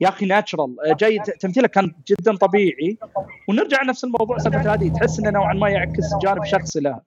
[0.00, 2.98] يا أخي ناتشرال آه، جاي تمثيله كان جدا طبيعي.
[3.48, 4.88] ونرجع نفس الموضوع سالفة هذه.
[4.88, 7.02] تحس إنه نوعا ما يعكس جانب شخصي لها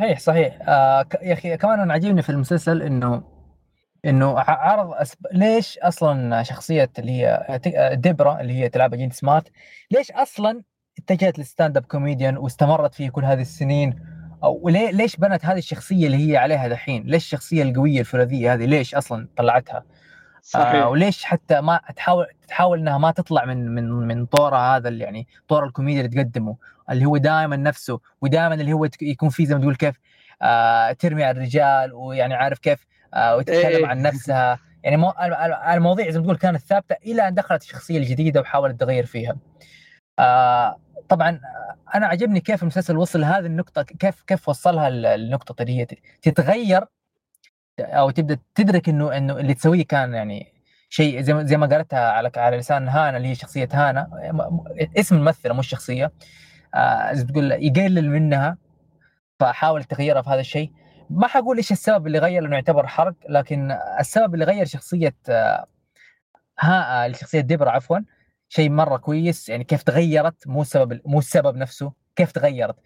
[0.00, 0.58] صحيح صحيح.
[0.68, 3.22] آه يا أخي كمان أنا عجبني في المسلسل انه
[4.04, 5.18] إنه عرض أسب...
[5.32, 7.60] ليش أصلا شخصية اللي هي
[7.94, 9.52] ديبرا اللي هي تلعب جين سمارت
[9.90, 10.62] ليش أصلا
[10.98, 14.00] اتجهت لل stand-up comedian واستمرت فيه كل هذه السنين؟
[14.44, 18.94] أو ليش بنت هذه الشخصية اللي هي عليها دحين؟ ليش الشخصية القوية الفولاذيه هذه؟ ليش
[18.94, 19.84] أصلا طلعتها؟
[20.42, 20.74] صحيح.
[20.74, 25.04] آه وليش حتى ما تحاول تحاول إنها ما تطلع من من من طورها هذا اللي
[25.04, 26.56] يعني طور الكوميديا اللي تقدمه
[26.90, 29.96] اللي هو دائما نفسه ودائما اللي هو يكون فيه زي ما تقول كيف
[30.42, 33.86] آه ترمي على الرجال ويعني عارف كيف آه وتتكلم إيه.
[33.86, 35.12] عن نفسها يعني مو
[35.74, 39.36] المواضيع زي ما تقول كانت ثابتة إلى أن دخلت الشخصية الجديدة وحاولت تغير فيها.
[40.18, 41.40] آه طبعا
[41.94, 45.86] أنا عجبني كيف المسلسل وصل لهذه النقطة كيف كيف وصلها النقطة اللي هي
[46.22, 46.84] تتغير
[47.80, 50.52] أو تبدأ تدرك إنه إنه اللي تسويه كان يعني
[50.88, 54.08] شيء زي ما زي ما قالتها على على لسان هانا اللي هي شخصية هانا.
[54.98, 56.12] اسم الممثلة مش شخصية.
[56.74, 58.58] آه زي تقول يقلل منها
[59.40, 60.72] فحاول تغيرها في هذا الشيء.
[61.10, 65.66] ما حقول إيش السبب اللي غير لأنه يعتبر حرق لكن السبب اللي غير شخصية آه
[66.60, 67.98] ها آه، ديبرا عفوا
[68.48, 69.48] شيء مرة كويس.
[69.48, 72.76] يعني كيف تغيرت مو السبب مو السبب نفسه كيف تغيرت.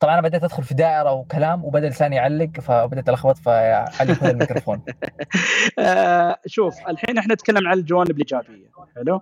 [0.00, 4.82] طبعا أنا بديت أدخل في دائرة وكلام وبدا لساني يعلق فبديت الخبط فعلي كل الميكروفون.
[5.78, 9.20] آه شوف الحين إحنا نتكلم عن الجوانب الإيجابية حلو؟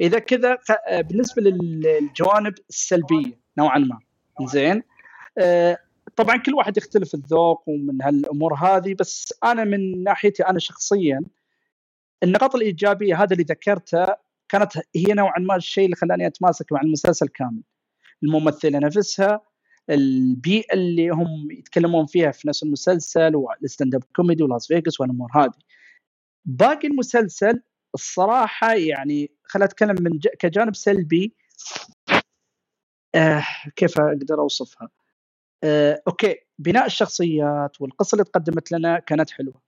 [0.00, 0.58] إذا كذا
[0.88, 3.98] آه، بالنسبة للجوانب السلبية نوعا ما
[4.46, 4.82] زين؟
[5.38, 5.78] آه
[6.16, 11.20] طبعا كل واحد يختلف الذوق ومن هالأمور هذه بس أنا من ناحيتي أنا شخصيا
[12.22, 14.06] النقاط الإيجابية هذا اللي ذكرته
[14.48, 17.62] كانت هي نوعا ما الشيء اللي خلاني أتماسك مع المسلسل كامل.
[18.22, 19.40] الممثلة نفسها
[19.90, 25.52] البيئة اللي هم يتكلمون فيها في نفس المسلسل وال stand-up comedy ولاس فيغاس والامور هذه
[26.44, 27.62] باقي المسلسل
[27.94, 30.28] الصراحة يعني خليني أتكلم من ج...
[30.28, 31.36] كجانب سلبي
[33.14, 33.44] آه
[33.76, 34.88] كيف أقدر أوصفها؟
[35.64, 39.62] آه okay بناء الشخصيات والقصة اللي تقدمت لنا كانت حلوة.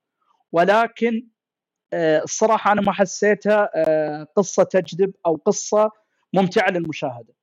[0.52, 1.28] ولكن
[1.92, 5.90] آه الصراحة أنا ما حسيتها آه قصة تجذب أو قصة
[6.34, 7.34] ممتعة للمشاهدة.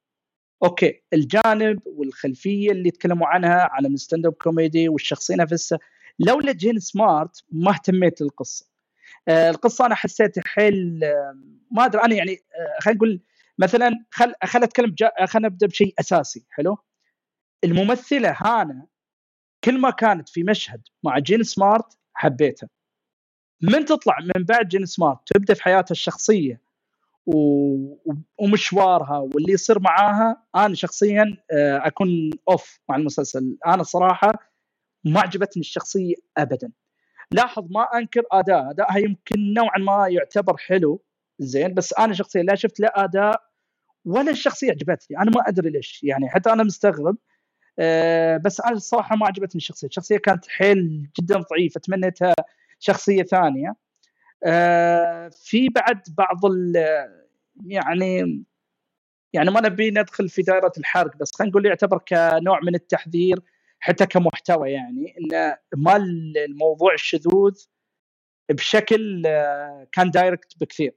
[0.64, 5.80] okay الجانب والخلفية اللي تكلموا عنها على ال stand-up comedy والشخصية نفسها.
[6.20, 8.66] لولا جين سمارت ما اهتميت للقصة.
[9.28, 11.36] آه القصة أنا حسيت حيل آه
[11.72, 13.22] ما أدري أنا يعني آه خلينا نقول
[13.57, 14.95] مثلا خل خل أتكلم
[15.26, 16.78] خلينا نبدأ بشيء أساسي حلو؟
[17.64, 18.86] الممثلة هانا
[19.64, 22.70] كل ما كانت في مشهد مع جين سمارت حبيتها.
[23.62, 26.62] من تطلع من بعد جين سمارت تبدأ في حياتها الشخصية
[28.39, 33.57] ومشوارها واللي يصير معاها أنا شخصيا آه، أكون off مع المسلسل.
[33.67, 34.34] أنا صراحة
[35.05, 36.72] ما عجبتني الشخصية ابدا.
[37.32, 38.72] لاحظ ما أنكر أداء.
[38.72, 41.03] ادائها يمكن نوعا ما يعتبر حلو
[41.39, 43.41] زين بس أنا شخصيا لا شفت لا أداء
[44.05, 45.17] ولا الشخصية عجبتني.
[45.17, 47.17] أنا ما أدري ليش يعني حتى أنا مستغرب
[47.80, 49.88] أه بس أنا الصراحه ما عجبتني الشخصية.
[49.88, 52.34] الشخصية كانت حيل جدا ضعيفة تمنيتها
[52.80, 53.76] شخصية ثانية.
[55.32, 56.39] في بعد بعض
[57.66, 58.44] يعني
[59.34, 63.39] يعني ما نبي ندخل في دائرة الحرق بس خلينا نقول يعتبر كنوع من التحذير
[63.80, 67.66] حتى كمحتوى يعني إن ما الموضوع الشذوذ
[68.50, 70.96] بشكل آه، كان direct بكثير.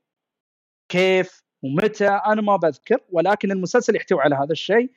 [0.88, 4.90] كيف ومتى أنا ما بذكر ولكن المسلسل يحتوي على هذا الشيء.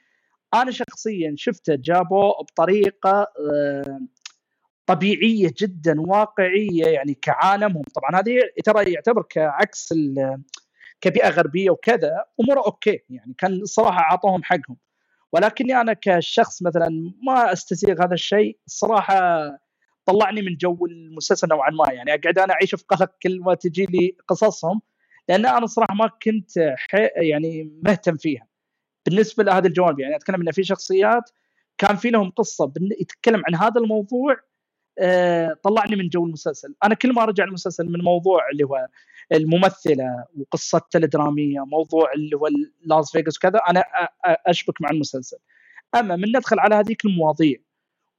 [0.53, 3.99] أنا شخصيا شفته جابوه بطريقة آه،
[4.87, 7.83] طبيعية جدا واقعية يعني كعالمهم.
[7.95, 9.93] طبعا هذه ترى يعتبر كعكس
[11.01, 13.35] كبيئة غربية وكذا اموره okay يعني.
[13.37, 14.77] كان الصراحة أعطوهم حقهم.
[15.33, 18.57] ولكني أنا كشخص مثلا ما أستسيغ هذا الشيء.
[18.67, 19.49] الصراحة
[20.05, 22.13] طلعني من جو المسلسل نوعا ما يعني.
[22.13, 24.81] أقعد أنا أعيش في قلق كل ما تجي لي قصصهم
[25.29, 26.57] لأن أنا صراحة ما كنت
[27.15, 28.47] يعني مهتم فيها.
[29.05, 31.29] بالنسبة لهذه الجوانب يعني أتكلم إن في شخصيات
[31.77, 34.35] كان في لهم قصة يتكلم عن هذا الموضوع
[35.63, 36.75] طلعني من جو المسلسل.
[36.83, 38.87] أنا كل ما أرجع المسلسل من موضوع اللي هو
[39.31, 42.47] الممثلة وقصتها الدراميه موضوع اللي هو
[42.85, 43.83] لاس فيغاس وكذا أنا
[44.25, 45.37] أشبك مع المسلسل.
[45.95, 47.57] أما من ندخل على هذيك المواضيع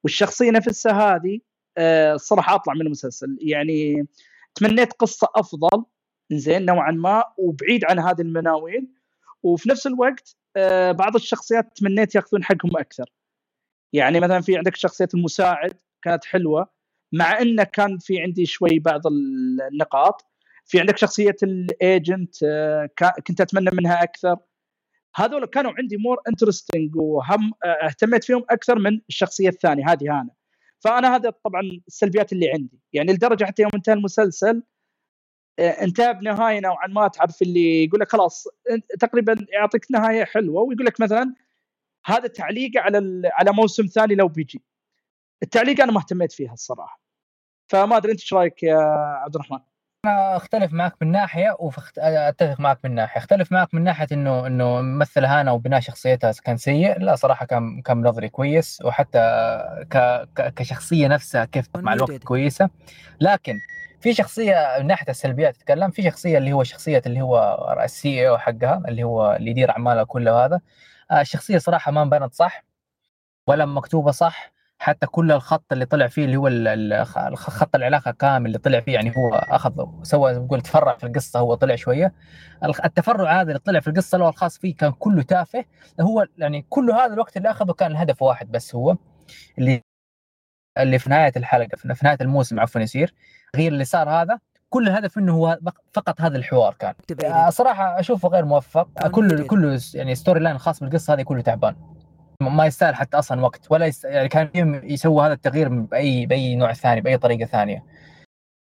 [0.05, 1.41] والشخصية نفسها هذه
[1.79, 3.39] آه، الصراحة أطلع من المسلسل.
[3.41, 4.07] يعني
[4.55, 5.85] تمنيت قصة أفضل
[6.33, 8.95] زين نوعا ما وبعيد عن هذه المناوين
[9.43, 13.11] وفي نفس الوقت آه، بعض الشخصيات تمنيت يأخذون حقهم أكثر.
[13.93, 16.68] يعني مثلا في عندك شخصية المساعد كانت حلوة
[17.12, 20.24] مع إنه كان في عندي شوي بعض النقاط.
[20.66, 22.88] في عندك شخصية ال agent آه،
[23.26, 24.36] كنت أتمنى منها أكثر.
[25.16, 30.30] هذول كانوا عندي more interesting وهم آه، اهتميت فيهم أكثر من الشخصية الثانية هذه هانا
[30.80, 32.80] فأنا هذا طبعا السلبيات اللي عندي.
[32.92, 34.62] يعني لدرجة حتى يوم انتهى المسلسل
[35.59, 38.46] آه، انتهى بنهاية نوعا ما تعرف اللي يقول لك خلاص
[39.01, 41.34] تقريبا يعطيك نهاية حلوة ويقول لك مثلا
[42.07, 44.62] هذا تعليق على على موسم ثاني لو بيجي.
[45.43, 47.01] التعليق أنا ما اهتميت فيها الصراحة.
[47.70, 48.78] فما أدري أنت إيش رأيك يا
[49.24, 49.59] عبد الرحمن؟
[50.05, 54.80] أنا أختلف معك من ناحية واتفق معك من ناحية، أختلف معك من ناحية إنه إنه
[54.80, 59.18] ممثل هانا وبناء شخصيتها كان سيء، لا صراحة كان كان نظري كويس وحتى
[59.91, 60.28] ك...
[60.57, 62.70] كشخصية نفسها كيف مع الوقت كويسة،
[63.20, 63.55] لكن
[64.01, 68.39] في شخصية من ناحية السلبيات تتكلم في شخصية اللي هو شخصية اللي هو السي أو
[68.39, 70.61] حقها اللي هو اللي يدير اعمالها كلها هذا.
[71.12, 72.64] الشخصيه صراحة ما انبنت صح
[73.47, 74.57] ولا مكتوبة صح.
[74.89, 77.05] حتى كل الخط اللي طلع فيه اللي هو
[77.36, 81.07] خط العلاقة كامل اللي طلع فيه يعني هو أخذ سوى زي ما تقول تفرع في
[81.07, 82.12] القصة هو طلع شوية.
[82.84, 85.64] التفرع هذا اللي طلع في القصة له الخاص فيه كان كله تافه.
[86.01, 88.97] هو يعني كل هذا الوقت اللي أخذه كان الهدف واحد بس هو
[89.59, 89.80] اللي
[90.78, 93.14] اللي في نهاية الحلقة في في نهاية الموسم عفوا يصير
[93.57, 94.39] غير اللي صار هذا
[94.70, 95.59] كل الهدف إنه هو
[95.93, 96.95] فقط هذا الحوار كان.
[97.24, 99.09] آه، صراحة أشوفه غير موفق.
[99.09, 101.76] كله كله يعني storyline خاص بالقصة هذه كله تعبان.
[102.41, 104.05] ما يستاهل حتى أصلا وقت ولا يست...
[104.05, 107.84] يعني كان يسوي هذا التغيير بأي بأي نوع ثاني بأي طريقة ثانية.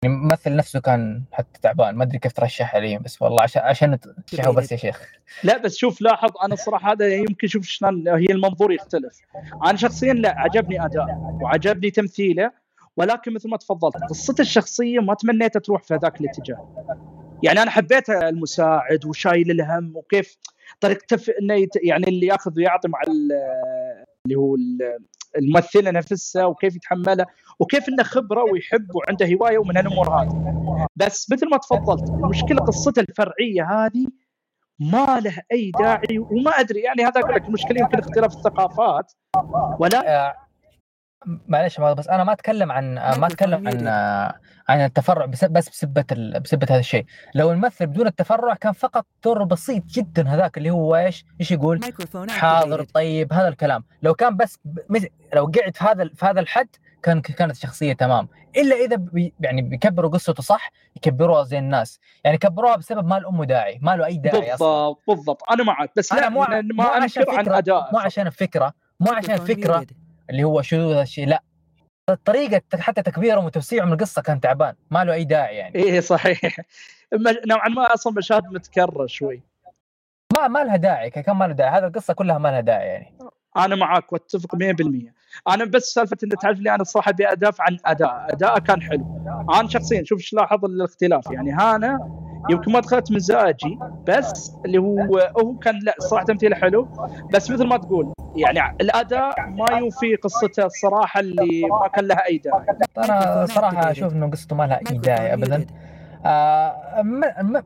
[0.03, 3.99] يعني الممثل نفسه كان حتى تعبان ما أدري كيف ترشح عليه بس والله عشان عشان
[4.27, 5.03] ترشحه بس يا شيخ.
[5.45, 9.21] لا بس شوف لاحظ أنا الصراحة هذا يمكن شوف شلون هي المنظور يختلف.
[9.64, 12.53] أنا شخصيا لا عجبني أداء وعجبني تمثيله
[12.97, 16.85] ولكن مثل ما تفضلت قصته الشخصية ما تمنيتها تروح في هذاك الاتجاه.
[17.43, 20.37] يعني أنا حبيت المساعد وشايل الهم وكيف
[20.81, 21.69] طريقته في إنه.
[21.83, 23.33] يعني اللي ياخذ ويعطي مع ال-
[24.27, 24.99] اللي هو ال-
[25.37, 27.27] الممثلة نفسها وكيف يتحملها
[27.59, 33.01] وكيف إنه خبرة ويحب وعنده هواية ومن هالأمور هذه بس مثل ما تفضلت المشكلة قصته
[33.01, 34.07] الفرعية هذه
[34.81, 39.12] ما له أي داعي وما أدري يعني هذا أقول لك المشكلة يمكن اختلاف الثقافات
[39.81, 40.35] ولا آه،
[41.49, 43.87] معلش بس أنا ما أتكلم عن ما أتكلم عن
[44.68, 47.05] عن التفرع بس بس بسبة ال- بسبة هذا الشيء.
[47.35, 51.81] لو الممثل بدون التفرع كان فقط دور بسيط جدا هذاك اللي هو إيش؟ إيش يقول؟
[52.31, 53.85] حاضر طيب هذا الكلام.
[54.03, 54.59] لو كان بس
[55.35, 56.68] لو قعد في هذا في هذا الحد
[57.03, 58.29] كان كانت الشخصية تمام.
[58.57, 62.01] إلا إذا بي يعني بيكبروا قصته صح يكبروها زي الناس.
[62.24, 64.68] يعني كبروها بسبب ما الام داعي ما له أي داعي أصلا.
[64.68, 65.43] بالضبط بالضبط.
[65.51, 69.12] أنا معك بس لا مو ما, مو ما عشان عن فكرة مو عشان الفكرة مو
[69.12, 69.87] عشان الفكرة
[70.31, 71.43] اللي هو شذوذ الشيء لا.
[72.24, 75.74] طريقة حتى تكبيرهم وتوسيعهم القصة كان تعبان ما له أي داعي يعني.
[75.77, 76.59] إيه صحيح.
[77.12, 79.43] م- نوعا ما أصلا مشاهد متكرر شوي.
[80.37, 81.79] ما ما لها داعي كان ما لها داعي.
[81.79, 83.18] هذه القصة كلها ما لها داعي يعني.
[83.57, 85.12] أنا معاك وأتفق 100%
[85.49, 88.27] أنا بس سالفة انه تعرف لي أنا الصراحة أبي أدافع عن أداء.
[88.31, 89.05] أداءه كان حلو.
[89.55, 91.53] أنا شخصيا شوف إيش لاحظ الإختلاف يعني.
[91.53, 91.99] هانا
[92.51, 93.78] يمكن ما دخلت مزاجي
[94.09, 96.88] بس اللي هو هو كان لا صراحة تمثيله حلو
[97.34, 102.38] بس مثل ما تقول يعني الأداء ما يوفي قصته الصراحة اللي ما كان لها أي
[102.38, 102.64] داعي.
[102.99, 105.66] أنا صراحة أشوف إنه قصته ما لها أي داعي ابدا.
[106.26, 107.03] آه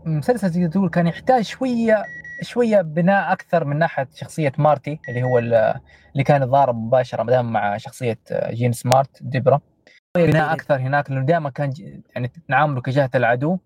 [0.06, 2.02] مسلسل زي ما تقول كان يحتاج شوية
[2.42, 5.74] شوية بناء أكثر من ناحية شخصية مارتي اللي هو ال-
[6.12, 8.18] اللي كان يتضارب مباشرة دائما مع شخصية
[8.50, 9.60] جين سمارت ديبرا.
[10.16, 11.72] بناء أكثر هناك لأنه دائما كان
[12.14, 13.58] يعني نعامله كجهة العدو.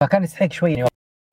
[0.00, 0.84] فكان يستحق شوية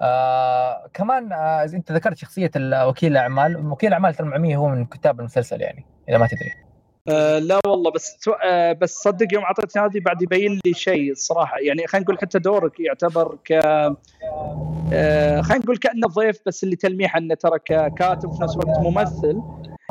[0.02, 5.62] آه كمان آه أنت ذكرت شخصية وكيل الأعمال وكيل الأعمال ترى هو من كتاب المسلسل
[5.62, 6.67] يعني إذا ما تدري.
[7.10, 8.32] آه لا والله بس تو...
[8.32, 12.40] آه بس صدق يوم اعطيتني هذه بعد يبين لي شيء الصراحه يعني خلينا نقول حتى
[12.40, 18.44] دورك يعتبر ك آه خلينا نقول كأنه ضيف بس اللي تلميح أنه ترى ككاتب في
[18.44, 19.42] نفس الوقت ممثل.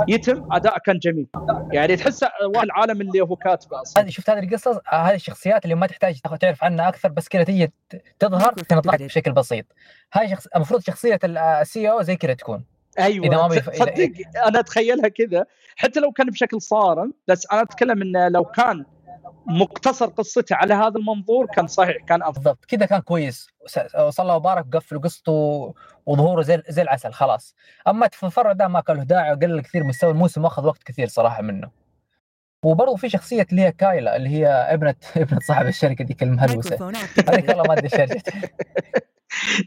[0.08, 1.26] يتم اداءه كان جميل.
[1.72, 2.22] يعني تحس
[2.54, 4.02] واحد العالم اللي هو كاتبه أصلا.
[4.02, 7.28] هذه شفت هذه القصص آه، هذه الشخصيات اللي ما تحتاج تاخذ تعرف عنها أكثر بس
[7.28, 9.64] كذا تيجي ت- تظهر تنطلع بشكل بسيط.
[10.12, 12.64] هاي شخص المفروض شخصية ال CEO زي كذا تكون.
[12.98, 13.26] أيوه.
[13.26, 14.10] إذا ما بيف- إذا- صدق
[14.46, 15.46] أنا أتخيلها كذا.
[15.76, 18.84] حتى لو كان بشكل صارم بس أنا أتكلم إنه لو كان
[19.46, 22.34] مقتصر قصته على هذا المنظور كان صحيح كان أفضل.
[22.42, 22.64] بالضبط.
[22.64, 23.46] كذا كان كويس.
[24.20, 25.74] الله وبارك وقفل قصته
[26.06, 27.54] وظهوره زي زي العسل خلاص.
[27.88, 31.42] أما التفرع ده ما كان له داعي وقلل كثير مستوى الموسم واخذ وقت كثير صراحة
[31.42, 31.70] منه.
[32.62, 36.90] وبرضه في شخصية اللي هي كايلا اللي هي ابنه ابنة صاحب الشركة ديك المهلوسه
[37.28, 37.88] هذيك والله ما أدري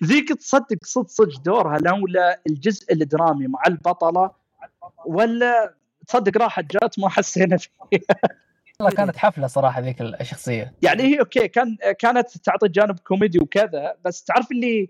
[0.03, 4.31] ذيك تصدق صدق صدق دورها لولا الجزء الدرامي مع البطلة
[5.05, 5.73] ولا
[6.07, 8.01] تصدق راحت جات ما حسينا فيها.
[8.79, 10.73] والله كانت حفلة صراحة ذيك الشخصية.
[10.81, 14.89] يعني هي okay كان كانت تعطي جانب كوميدي وكذا بس تعرف اللي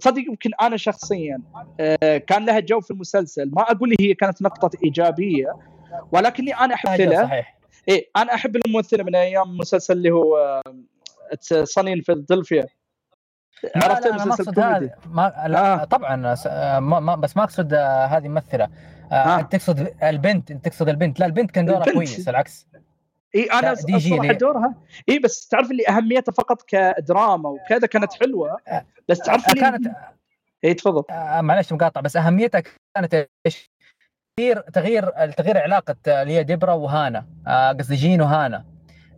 [0.00, 1.42] تصدق يمكن أنا شخصيا
[1.80, 3.50] آه، كان لها جو في المسلسل.
[3.52, 5.52] ما أقول هي كانت نقطة إيجابية
[6.12, 7.58] ولكني أنا أحب أيوة صحيح.
[7.88, 10.62] إيه أنا أحب الممثلة من أيام المسلسل اللي هو
[11.64, 12.68] Sunny in Philadelphia لا
[13.76, 15.84] عرفت لا اقصد كوميدي هذا ما لا آه.
[15.84, 18.68] طبعا س- آه، ما ما بس ما أقصد آه، هذه ممثلة
[19.12, 19.14] آه.
[19.14, 19.40] آه.
[19.42, 21.94] تقصد البنت أنت تقصد البنت لا البنت كان دورها البنت.
[21.94, 22.66] كويس العكس
[23.34, 24.74] إي أنا لا، دي جي اللي- دورها
[25.08, 28.56] إي بس تعرف اللي أهميتها فقط كدراما وكذا كانت حلوة
[29.08, 29.86] بس تعرف اللي كانت
[30.64, 32.62] إي تفضل آه، معلش مقاطع بس أهميتها
[32.94, 33.70] كانت إيش؟
[34.38, 38.64] تغيير تغيير تغيير علاقة آه، اللي هي ديبرا وهانا آه، قصدي جين وهانا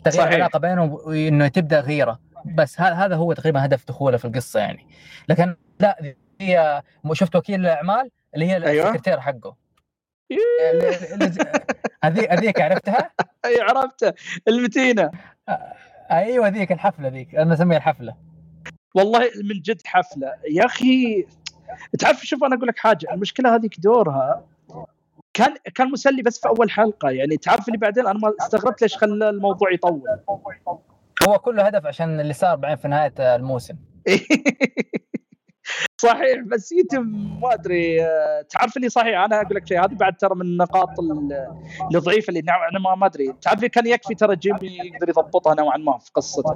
[0.04, 0.34] تغيير صحيح.
[0.34, 4.86] العلاقه بينهم وإنه تبدأ غيرة بس هذا هو تقريبا هدف دخوله في القصة يعني.
[5.28, 6.82] لكن لا هي
[7.12, 8.84] شفت وكيل الأعمال؟ اللي هي أيوة.
[8.86, 9.56] السكرتير حقه.
[10.72, 11.52] اللي زي-
[12.04, 13.10] هذيك هذيك عرفتها؟
[13.44, 14.12] أي عرفته
[14.48, 15.10] المتينة.
[16.10, 17.34] أيوه ذيك الحفلة ذيك.
[17.34, 18.14] أنا أسميها الحفلة.
[18.94, 20.32] والله من جد حفلة.
[20.50, 21.26] يا أخي
[21.98, 23.06] تعرف شوف أنا أقول لك حاجة.
[23.12, 24.44] المشكلة هذيك دورها
[25.34, 27.36] كان كان مسلي بس في أول حلقة يعني.
[27.36, 30.02] تعرف اللي بعدين؟ أنا ما استغربت ليش خلى الموضوع يطول.
[31.26, 33.76] هو كله هدف عشان اللي صار بعدين في نهاية الموسم.
[36.02, 40.16] صحيح بس يتم ما أدري آه، تعرف اللي صحيح؟ أنا أقول لك شيء هذه بعد
[40.16, 40.88] ترى من النقاط
[41.94, 43.32] الضعيفة اللي نوعا ما ما أدري.
[43.42, 46.54] تعرف كان يكفي ترى جيمي يقدر يضبطها نوعا ما في قصته.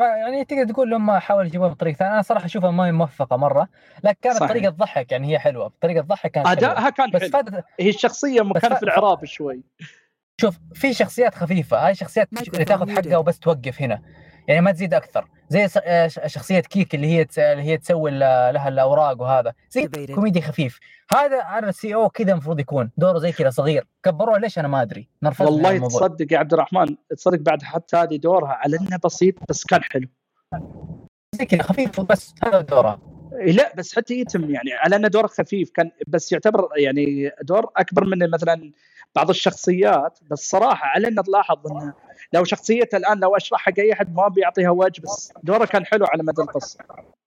[0.00, 2.12] يعني تقدر تقول لهم حاول يجيبوها بطريقة ثانية.
[2.12, 3.68] أنا صراحة أشوفها ما هي موفقة مرة
[4.04, 4.50] لكن كانت صحيح.
[4.50, 5.72] طريقة تضحك يعني هي حلوة.
[5.80, 7.30] طريقة تضحك كانت ادائها كان بس حلو.
[7.30, 7.64] فاد...
[7.80, 9.62] هي الشخصية مكان في العراب شوي.
[10.42, 11.86] شوف في شخصيات خفيفة.
[11.86, 14.02] هاي شخصيات اللي تاخذ حقها وبس توقف هنا.
[14.48, 15.28] يعني ما تزيد أكثر.
[15.48, 19.52] زي آه، شخصية كيك اللي هي اللي هي تسوي لها الأوراق وهذا.
[19.70, 20.80] زي كوميدي خفيف.
[21.12, 22.90] هذا أنا السي أو كذا المفروض يكون.
[22.96, 23.86] دوره زي كذا صغير.
[24.02, 28.16] كبروه ليش أنا ما أدري؟ نرفض والله تصدق يا عبد الرحمن تصدق بعد حتى هذه
[28.16, 30.08] دورها على إنه بسيط بس كان حلو.
[31.34, 35.70] زي كذا خفيف بس هذا دورها لا بس حتى يتم يعني على أنه دور خفيف
[35.70, 38.72] كان بس يعتبر يعني دور أكبر من مثلا
[39.14, 41.94] بعض الشخصيات بس صراحة على أن تلاحظ انه
[42.32, 46.06] لو شخصيته الآن لو اشرح حق اي أحد ما بيعطيها وجه بس دوره كان حلو
[46.06, 46.78] على مدى القصة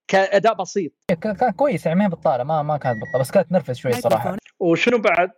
[0.08, 3.92] كأداء بسيط كان كويس يعني ما بطالة ما ما كانت بطالة بس كانت نرفز شوي
[3.92, 5.30] صراحة وشنو بعد؟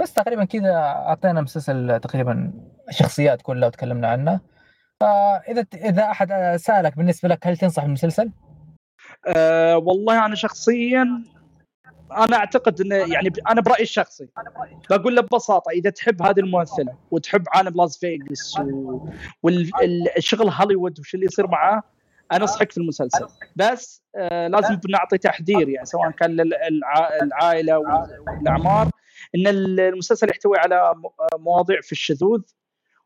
[0.00, 2.52] بس تقريبا كذا أعطينا مسلسل تقريبا
[2.88, 4.40] الشخصيات كلها وتكلمنا عنها
[5.00, 8.30] فإذا إذا أحد سألك بالنسبة لك هل تنصح بالمسلسل؟
[9.26, 11.24] أه والله أنا شخصيا
[12.12, 14.28] أنا أعتقد إنه يعني أنا برأيي الشخصي.
[14.90, 18.60] بقول له ببساطة إذا تحب هذه الممثلة وتحب عالم لاس فيغاس
[19.42, 21.82] والشغل هوليوود وش اللي يصير معاه
[22.32, 23.26] أنصحك في المسلسل.
[23.56, 28.90] بس آه لازم نعطي تحذير يعني سواء كان للعائله والأعمار
[29.34, 30.94] إن المسلسل يحتوي على
[31.38, 32.42] مواضيع في الشذوذ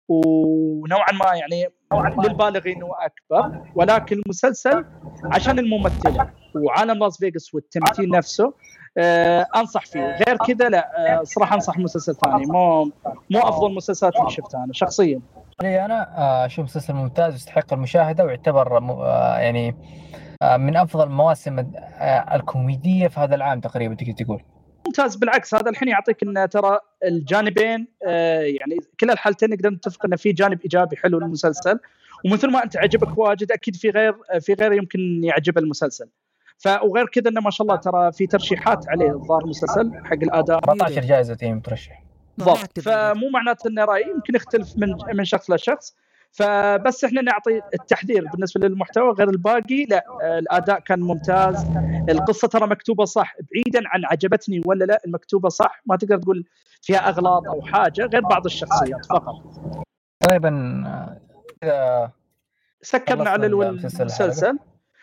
[0.08, 4.84] ونوعا ما يعني للبالغين واكبر ولكن المسلسل
[5.24, 8.54] عشان الممثلة وعالم لاس فيغاس والتمثيل نفسه
[8.98, 10.18] آه أنصح فيه.
[10.26, 12.46] غير كذا لا آه صراحة أنصح مسلسل ثاني.
[12.46, 12.84] مو
[13.30, 15.20] مو أفضل المسلسلات اللي شفتها أنا شخصيا.
[15.62, 19.76] أنا آه، أشوف مسلسل ممتاز يستحق المشاهدة ويعتبر آه، يعني
[20.42, 21.66] آه، من أفضل المواسم
[22.34, 24.42] الكوميدية في هذا العام تقريبا تقدر تقول.
[24.98, 25.16] ممتاز.
[25.16, 30.60] بالعكس هذا الحين يعطيك إن ترى الجانبين يعني كلا الحالتين نقدر نتفق ان في جانب
[30.60, 31.78] إيجابي حلو للمسلسل.
[32.24, 36.08] ومثل ما أنت عجبك واجد أكيد في غير في غير يمكن يعجب المسلسل.
[36.82, 40.56] وغير كذا إنه ما شاء الله ترى في ترشيحات عليه الظاهر المسلسل حق الأداء.
[40.56, 42.04] 14 جائزة تيم ترشح.
[42.38, 42.80] بالضبط.
[42.80, 45.96] فمو معناته ان رايي يمكن يختلف من من شخص لشخص.
[46.34, 50.04] فبس إحنا نعطي التحذير بالنسبة للمحتوى غير الباقي لا.
[50.38, 51.66] الأداء كان ممتاز.
[52.10, 55.82] القصة ترى مكتوبة صح بعيدا عن عجبتني ولا لا المكتوبة صح.
[55.86, 56.44] ما تقدر تقول
[56.82, 59.34] فيها أغلاط أو حاجة غير بعض الشخصيات فقط.
[60.28, 60.84] طيبا
[61.62, 62.12] آه،
[62.82, 64.58] سكرنا على المسلسل.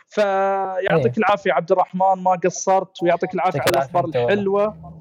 [0.08, 3.04] فيعطيك العافية عبد الرحمن ما قصرت.
[3.04, 4.94] ويعطيك العافية على الأخبار الحلوة.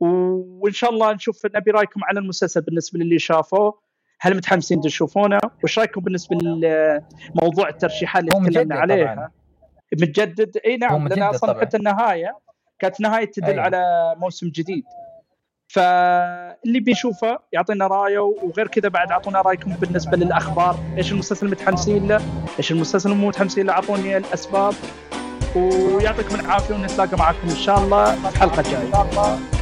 [0.00, 3.81] وإن شاء الله نشوف نبي رأيكم على المسلسل بالنسبة للي شافوه.
[4.22, 9.30] هل متحمسين تشوفونه؟ وش رأيكم بالنسبة لموضوع الترشيحات اللي تكلمنا عليها؟ طبعاً.
[9.92, 12.38] متجدد إي نعم لأن أصلا حتى النهاية
[12.78, 13.62] كانت نهايه تدل أيوة.
[13.62, 14.84] على موسم جديد
[15.68, 22.20] فاللي بيشوفه يعطينا رأيه وغير كذا بعد أعطونا رأيكم بالنسبة للأخبار إيش المسلسل متحمسين له
[22.58, 24.74] إيش المسلسل مو متحمسين له أعطوني الأسباب
[25.56, 29.61] ويعطيكم العافية ونتلاقى معكم إن شاء الله في حلقه جاية